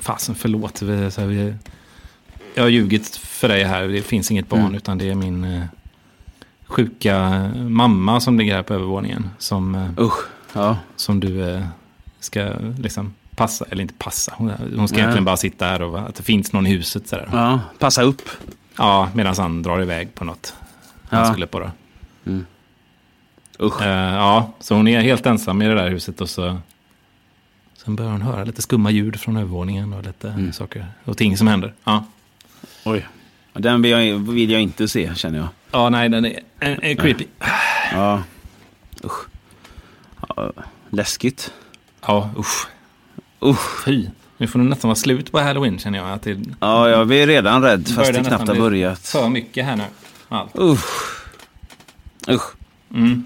fasen 0.00 0.34
förlåt. 0.34 0.82
Vi, 0.82 1.10
så 1.10 1.20
här, 1.20 1.28
vi, 1.28 1.54
jag 2.54 2.62
har 2.62 2.68
ljugit 2.68 3.16
för 3.16 3.48
dig 3.48 3.64
här, 3.64 3.88
det 3.88 4.02
finns 4.02 4.30
inget 4.30 4.48
barn 4.48 4.60
Mm. 4.60 4.74
utan 4.74 4.98
det 4.98 5.10
är 5.10 5.14
min 5.14 5.44
eh, 5.44 5.62
sjuka 6.66 7.44
mamma 7.56 8.20
som 8.20 8.38
ligger 8.38 8.54
här 8.54 8.62
på 8.62 8.74
övervåningen. 8.74 9.30
Som, 9.38 9.74
eh, 9.74 9.90
Usch. 10.04 10.18
Ja. 10.52 10.76
som 10.96 11.20
du 11.20 11.50
eh, 11.54 11.64
ska 12.20 12.52
liksom 12.78 13.14
passa, 13.36 13.64
eller 13.70 13.82
inte 13.82 13.94
passa. 13.94 14.32
Hon, 14.36 14.52
hon 14.76 14.88
ska 14.88 14.94
Nej. 14.96 15.02
egentligen 15.02 15.24
bara 15.24 15.36
sitta 15.36 15.66
här 15.66 15.82
och 15.82 15.98
att 16.00 16.14
det 16.14 16.22
finns 16.22 16.52
någon 16.52 16.66
i 16.66 16.70
huset 16.70 17.08
sådär. 17.08 17.28
Ja, 17.32 17.38
ja. 17.50 17.60
Passa 17.78 18.02
upp. 18.02 18.22
ja 18.78 19.08
medan 19.14 19.34
han 19.38 19.62
drar 19.62 19.82
iväg 19.82 20.14
på 20.14 20.24
något 20.24 20.54
han 21.08 21.20
Ja. 21.24 21.32
skulle 21.32 21.46
på 21.46 21.60
då. 21.60 21.70
Usch. 23.60 23.82
Eh, 23.82 24.14
ja, 24.14 24.52
så 24.60 24.74
hon 24.74 24.88
är 24.88 25.00
helt 25.00 25.26
ensam 25.26 25.62
i 25.62 25.66
det 25.68 25.74
där 25.74 25.88
huset 25.90 26.20
och 26.20 26.30
så 26.30 26.58
sen 27.84 27.96
börjar 27.96 28.10
hon 28.10 28.22
höra 28.22 28.44
lite 28.44 28.62
skumma 28.62 28.90
ljud 28.90 29.20
från 29.20 29.36
övervåningen 29.36 29.92
och 29.92 30.04
lite 30.04 30.28
Mm. 30.28 30.52
saker 30.52 30.86
och 31.04 31.16
ting 31.16 31.36
som 31.36 31.46
händer. 31.48 31.74
Ja, 31.84 32.04
Oj. 32.90 33.06
Den 33.52 33.82
vill 33.82 33.90
jag, 33.90 34.18
vill 34.18 34.50
jag 34.50 34.62
inte 34.62 34.88
se, 34.88 35.14
känner 35.14 35.38
jag. 35.38 35.48
ja 35.70 35.88
nej, 35.88 36.08
den 36.08 36.24
är, 36.24 36.40
är, 36.60 36.84
är 36.84 36.94
creepy. 36.94 37.24
Ja. 37.92 38.22
Usch. 39.04 39.26
Ja, 40.36 40.52
läskigt. 40.90 41.52
Ja, 42.06 42.30
usch. 42.38 42.66
Usch. 43.44 43.84
Fy. 43.84 44.06
Nu 44.36 44.46
får 44.46 44.58
det 44.58 44.64
nästan 44.64 44.88
vara 44.88 44.96
slut 44.96 45.32
på 45.32 45.40
halloween 45.40 45.78
känner 45.78 45.98
jag. 45.98 46.10
Att 46.10 46.22
det 46.22 46.38
Ja, 46.60 46.88
jag 46.88 47.12
är 47.12 47.26
redan 47.26 47.62
rädd 47.62 47.88
fast 47.88 48.12
det 48.12 48.24
knappt 48.24 48.48
har 48.48 48.54
börjat. 48.54 48.98
För 49.08 49.28
mycket 49.28 49.64
här 49.64 49.76
nu. 49.76 49.84
Allt. 50.28 50.58
Usch. 50.58 51.24
Usch. 52.28 52.54
Mm. 52.94 53.24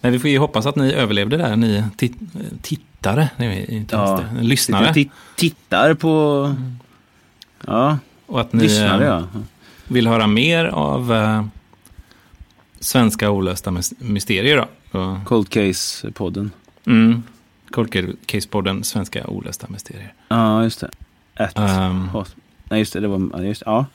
Men 0.00 0.12
vi 0.12 0.18
får 0.18 0.30
ju 0.30 0.38
hoppas 0.38 0.66
att 0.66 0.76
ni 0.76 0.92
överlevde 0.92 1.36
där, 1.36 1.56
ni 1.56 1.84
tit 1.96 2.12
tittare. 2.62 3.28
Inte 3.68 3.96
Ja. 3.96 4.20
det. 4.36 4.42
Lyssnare. 4.42 5.04
Tittar 5.36 5.94
på... 5.94 6.54
Ja, 7.66 7.98
Och 8.26 8.40
att 8.40 8.52
ni 8.52 8.62
lyssnare 8.62 9.04
ja. 9.04 9.24
vill 9.88 10.06
höra 10.06 10.26
mer 10.26 10.64
av 10.64 11.12
eh, 11.12 11.44
svenska 12.80 13.30
olösta 13.30 13.70
mys- 13.70 13.94
mysterier. 13.98 14.66
Då. 14.92 15.20
Cold 15.26 15.48
Case-podden. 15.48 16.50
mm, 16.86 17.22
Cold 17.70 17.90
Case-podden 18.26 18.82
Svenska 18.82 19.26
olösta 19.26 19.66
mysterier. 19.70 20.12
Ja, 20.28 20.62
just 20.64 20.80
det. 20.80 20.90
Ett. 21.34 21.58
Hot. 22.12 22.36
Nej, 22.64 22.78
just 22.78 22.92
det. 22.92 23.00
det 23.00 23.08
var, 23.08 23.40
just, 23.42 23.62
ja. 23.66 23.86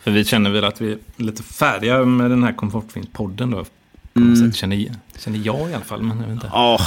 för 0.00 0.10
vi 0.10 0.24
känner 0.24 0.50
väl 0.50 0.64
att 0.64 0.80
vi 0.80 0.92
är 0.92 0.98
lite 1.16 1.42
färdiga 1.42 2.04
med 2.04 2.30
den 2.30 2.42
här 2.42 2.52
komfortfilmpodden 2.52 3.50
då. 3.50 3.64
Mm. 4.16 4.52
känner, 4.52 4.94
känner 5.18 5.38
jag 5.38 5.70
i 5.70 5.74
alla 5.74 5.84
fall, 5.84 6.02
men 6.02 6.16
jag 6.16 6.24
vet 6.26 6.32
inte. 6.34 6.50
Ja, 6.52 6.78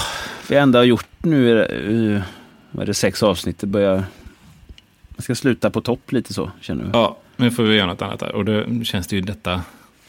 vi 0.49 0.55
ändå 0.55 0.79
har 0.79 0.83
gjort 0.83 1.07
nu, 1.19 1.63
eh, 1.63 2.21
vad 2.71 2.81
är 2.83 2.85
det, 2.87 2.93
sex 2.93 3.23
avsnitt. 3.23 3.59
Det 3.59 3.67
börjar... 3.67 4.03
Jag 5.19 5.23
ska 5.23 5.35
sluta 5.35 5.69
på 5.69 5.81
topp 5.81 6.11
lite 6.11 6.33
så, 6.33 6.51
känner 6.61 6.83
du? 6.83 6.89
Ja, 6.93 7.17
nu 7.35 7.51
får 7.51 7.63
vi 7.63 7.75
göra 7.75 7.87
något 7.87 8.01
annat 8.01 8.19
där. 8.19 8.35
Och 8.35 8.45
då 8.45 8.83
känns 8.83 9.07
det 9.07 9.15
ju 9.15 9.21
detta 9.21 9.61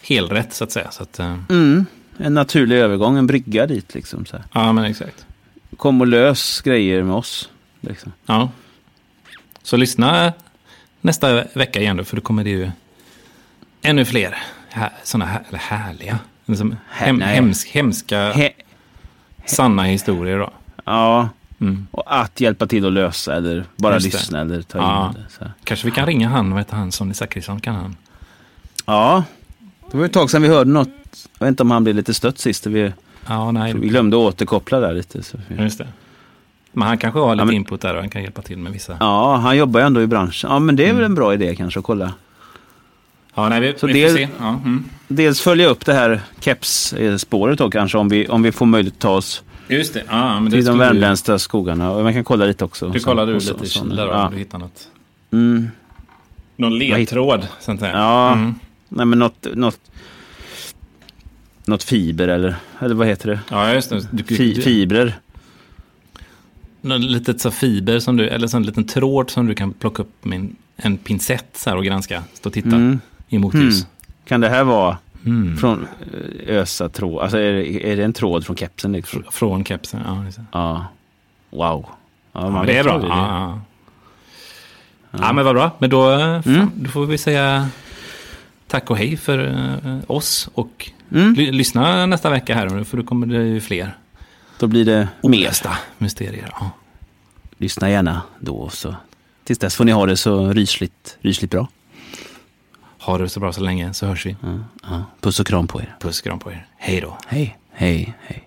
helrätt 0.02 0.52
så 0.54 0.64
att 0.64 0.72
säga. 0.72 0.90
Så 0.90 1.02
att, 1.02 1.18
eh, 1.18 1.36
Mm, 1.48 1.86
en 2.18 2.34
naturlig 2.34 2.76
övergång, 2.76 3.16
en 3.18 3.26
brygga 3.26 3.66
dit 3.66 3.94
liksom. 3.94 4.26
Så 4.26 4.36
här. 4.36 4.44
ja, 4.52 4.72
men 4.72 4.84
exakt. 4.84 5.26
Kom 5.76 6.00
och 6.00 6.06
lös 6.06 6.60
grejer 6.60 7.02
med 7.02 7.14
oss. 7.14 7.50
Liksom. 7.80 8.12
Ja. 8.26 8.50
Så 9.62 9.76
lyssna 9.76 10.32
nästa 11.00 11.44
vecka 11.54 11.80
igen 11.80 11.96
då, 11.96 12.04
för 12.04 12.16
då 12.16 12.22
kommer 12.22 12.44
det 12.44 12.50
ju 12.50 12.70
ännu 13.82 14.04
fler 14.04 14.36
här, 14.68 14.90
sådana 15.04 15.24
här, 15.30 15.42
eller 15.48 15.58
härliga, 15.58 16.18
liksom 16.46 16.76
hem, 16.90 17.16
nej. 17.16 17.34
hems, 17.34 17.64
hemska, 17.66 18.32
He- 18.32 18.50
sanna 19.44 19.82
historier 19.82 20.38
då. 20.38 20.50
ja, 20.84 21.28
Mm. 21.60 21.86
och 21.90 22.20
att 22.20 22.40
hjälpa 22.40 22.66
till 22.66 22.86
att 22.86 22.92
lösa 22.92 23.34
eller 23.36 23.64
bara 23.76 23.98
det. 23.98 24.04
lyssna 24.04 24.40
eller 24.40 24.62
ta 24.62 24.78
in 24.78 24.84
Ja. 24.84 25.14
det. 25.16 25.32
Så 25.38 25.44
här. 25.44 25.52
Kanske 25.64 25.86
vi 25.86 25.90
kan 25.92 26.06
ringa 26.06 26.28
han, 26.28 26.50
vad 26.50 26.58
heter 26.60 26.76
han, 26.76 26.92
Sonny 26.92 27.14
Zachrisson 27.14 27.60
kan 27.60 27.74
han? 27.74 27.96
Ja, 28.86 29.24
det 29.90 29.96
var 29.98 30.04
ett 30.04 30.12
tag 30.12 30.30
sedan 30.30 30.42
vi 30.42 30.48
hörde 30.48 30.70
något. 30.70 30.88
Jag 31.38 31.46
vet 31.46 31.48
inte 31.52 31.62
om 31.62 31.70
han 31.70 31.84
blev 31.84 31.96
lite 31.96 32.14
stött 32.14 32.38
sist. 32.38 32.66
Vi, 32.66 32.92
Ja, 33.28 33.50
nej, 33.52 33.74
vi 33.74 33.88
glömde 33.88 34.16
återkoppla 34.16 34.80
där 34.80 34.92
lite. 34.94 35.22
Så. 35.22 35.36
just 35.58 35.78
det. 35.78 35.88
Men 36.72 36.88
han 36.88 36.98
kanske 36.98 37.20
har 37.20 37.34
lite 37.34 37.40
Ja, 37.40 37.44
men- 37.44 37.54
input 37.54 37.80
där 37.80 37.94
och 37.94 38.00
han 38.00 38.10
kan 38.10 38.22
hjälpa 38.22 38.42
till 38.42 38.58
med 38.58 38.72
vissa. 38.72 38.96
Ja, 39.00 39.36
han 39.36 39.56
jobbar 39.56 39.80
ju 39.80 39.86
ändå 39.86 40.02
i 40.02 40.06
branschen. 40.06 40.50
Ja, 40.50 40.58
men 40.58 40.76
det 40.76 40.88
är 40.88 40.94
väl 40.94 41.04
en 41.04 41.14
bra 41.14 41.34
idé 41.34 41.54
kanske 41.56 41.78
att 41.80 41.84
kolla. 41.86 42.12
Ja, 43.34 43.48
nej, 43.48 43.60
vi, 43.60 43.74
Så 43.78 43.86
vi 43.86 43.92
det- 43.92 44.10
se. 44.14 44.28
Ja, 44.38 44.48
mm. 44.48 44.84
Dels 45.08 45.40
följa 45.40 45.68
upp 45.68 45.86
det 45.86 45.92
här 45.94 46.20
keps-spåret 46.40 47.58
då 47.58 47.70
kanske 47.70 47.98
om 47.98 48.08
vi, 48.08 48.28
om 48.28 48.42
vi 48.42 48.52
får 48.52 48.66
möjlighet 48.66 48.94
att 48.94 49.00
ta 49.00 49.10
oss 49.10 49.42
Just 49.70 49.94
det. 49.94 50.04
Ja, 50.08 50.34
men 50.40 50.44
det 50.44 50.50
till 50.50 50.58
de 50.58 50.62
skulle 50.64 50.84
du- 50.84 50.88
värmländska 50.88 51.38
skogarna. 51.38 51.90
Och 51.90 52.02
man 52.04 52.12
kan 52.12 52.24
kolla 52.24 52.44
lite 52.44 52.64
också. 52.64 52.88
Du 52.88 53.00
Så- 53.00 53.04
kollade 53.08 53.32
du 53.32 53.40
så- 53.40 53.52
lite 53.52 53.64
i. 53.64 53.68
Kila 53.68 54.04
då, 54.06 54.12
Ja. 54.12 54.26
om 54.26 54.32
du 54.32 54.38
hittade 54.38 54.64
något. 54.64 54.88
Mm. 55.32 55.68
Någon 56.56 56.78
ledtråd, 56.78 57.46
sånt 57.60 57.80
där. 57.80 57.90
Ja, 57.92 58.32
Mm. 58.32 58.54
nej 58.88 59.06
men 59.06 59.18
något, 59.18 59.46
något, 59.54 59.78
något 61.64 61.82
fiber 61.82 62.28
eller, 62.28 62.56
eller 62.78 62.94
vad 62.94 63.06
heter 63.06 63.28
det? 63.28 63.40
Ja, 63.50 63.72
just 63.74 63.90
det. 63.90 64.08
Du, 64.12 64.24
Fi, 64.24 64.54
fibrer. 64.62 65.18
något 66.80 67.00
litet 67.00 67.40
så 67.40 67.50
fiber 67.50 67.98
som 67.98 68.16
du, 68.16 68.28
eller 68.28 68.46
sån 68.46 68.62
liten 68.62 68.84
tråd 68.86 69.30
som 69.30 69.46
du 69.46 69.54
kan 69.54 69.72
plocka 69.72 70.02
upp 70.02 70.24
med 70.24 70.36
en, 70.38 70.56
en 70.76 70.96
pincett 70.96 71.46
så 71.56 71.70
här 71.70 71.76
och 71.76 71.84
granska. 71.84 72.22
Stå 72.34 72.48
och 72.48 72.52
titta 72.54 72.68
Mm. 72.76 73.00
i 73.28 73.38
motljus. 73.38 73.86
Kan 74.24 74.40
det 74.40 74.48
här 74.48 74.64
vara 74.64 74.98
Mm. 75.26 75.56
från 75.56 75.86
eh, 76.46 76.56
ösa 76.56 76.88
tråd? 76.88 77.22
Alltså 77.22 77.38
är 77.38 77.52
det, 77.52 77.92
är 77.92 77.96
det 77.96 78.04
en 78.04 78.12
tråd 78.12 78.46
från 78.46 78.56
kepsen? 78.56 78.92
Liksom? 78.92 79.22
Fr- 79.22 79.30
Från 79.30 79.64
kepsen, 79.64 80.00
ja. 80.06 80.24
det. 80.36 80.44
Ja. 80.52 80.86
Wow. 81.50 81.86
Ja, 82.32 82.52
Ja, 82.58 82.62
det 82.66 82.78
är 82.78 82.84
bra. 82.84 82.92
aldrig 82.92 83.12
Ja, 83.12 83.16
det. 83.16 83.20
ja. 85.18 85.20
ja, 85.26 85.32
men 85.32 85.44
vad 85.44 85.54
bra. 85.54 85.70
Men 85.78 85.90
då, 85.90 86.12
eh, 86.12 86.42
fan, 86.42 86.72
då 86.74 86.90
får 86.90 87.06
vi 87.06 87.18
säga 87.18 87.68
tack 88.66 88.90
och 88.90 88.96
hej 88.98 89.16
för 89.16 89.38
eh, 89.84 89.98
oss. 90.06 90.48
Och 90.54 90.90
Mm. 91.12 91.34
ly- 91.34 91.52
lyssna 91.52 92.06
nästa 92.06 92.30
vecka 92.30 92.54
här, 92.54 92.84
för 92.84 92.96
då 92.96 93.02
kommer 93.02 93.26
det 93.26 93.44
ju 93.44 93.60
fler 93.60 93.96
Då 94.58 94.66
blir 94.66 94.84
det 94.84 95.08
olösta 95.20 95.70
mysterier. 95.98 96.48
Ja. 96.60 96.70
Lyssna 97.58 97.90
gärna 97.90 98.22
då. 98.40 98.68
Så. 98.68 98.94
Tills 99.44 99.58
dess 99.58 99.76
får 99.76 99.84
ni 99.84 99.92
ha 99.92 100.06
det 100.06 100.16
så 100.16 100.52
rysligt, 100.52 101.18
rysligt 101.20 101.50
bra. 101.52 101.68
Ha 103.10 103.18
det 103.18 103.28
så 103.28 103.40
bra 103.40 103.52
så 103.52 103.60
länge, 103.60 103.94
så 103.94 104.06
hörs 104.06 104.26
vi. 104.26 104.36
Ja, 104.42 104.58
ja. 104.82 105.04
Puss 105.20 105.40
och 105.40 105.46
kram 105.46 105.66
på 105.66 105.80
er. 105.80 105.96
Puss 106.00 106.18
och 106.20 106.24
kram 106.24 106.38
på 106.38 106.50
er. 106.52 106.66
Hej 106.76 107.00
då. 107.00 107.16
Hej. 107.26 107.58
Hej. 107.72 108.14
Hej. 108.22 108.44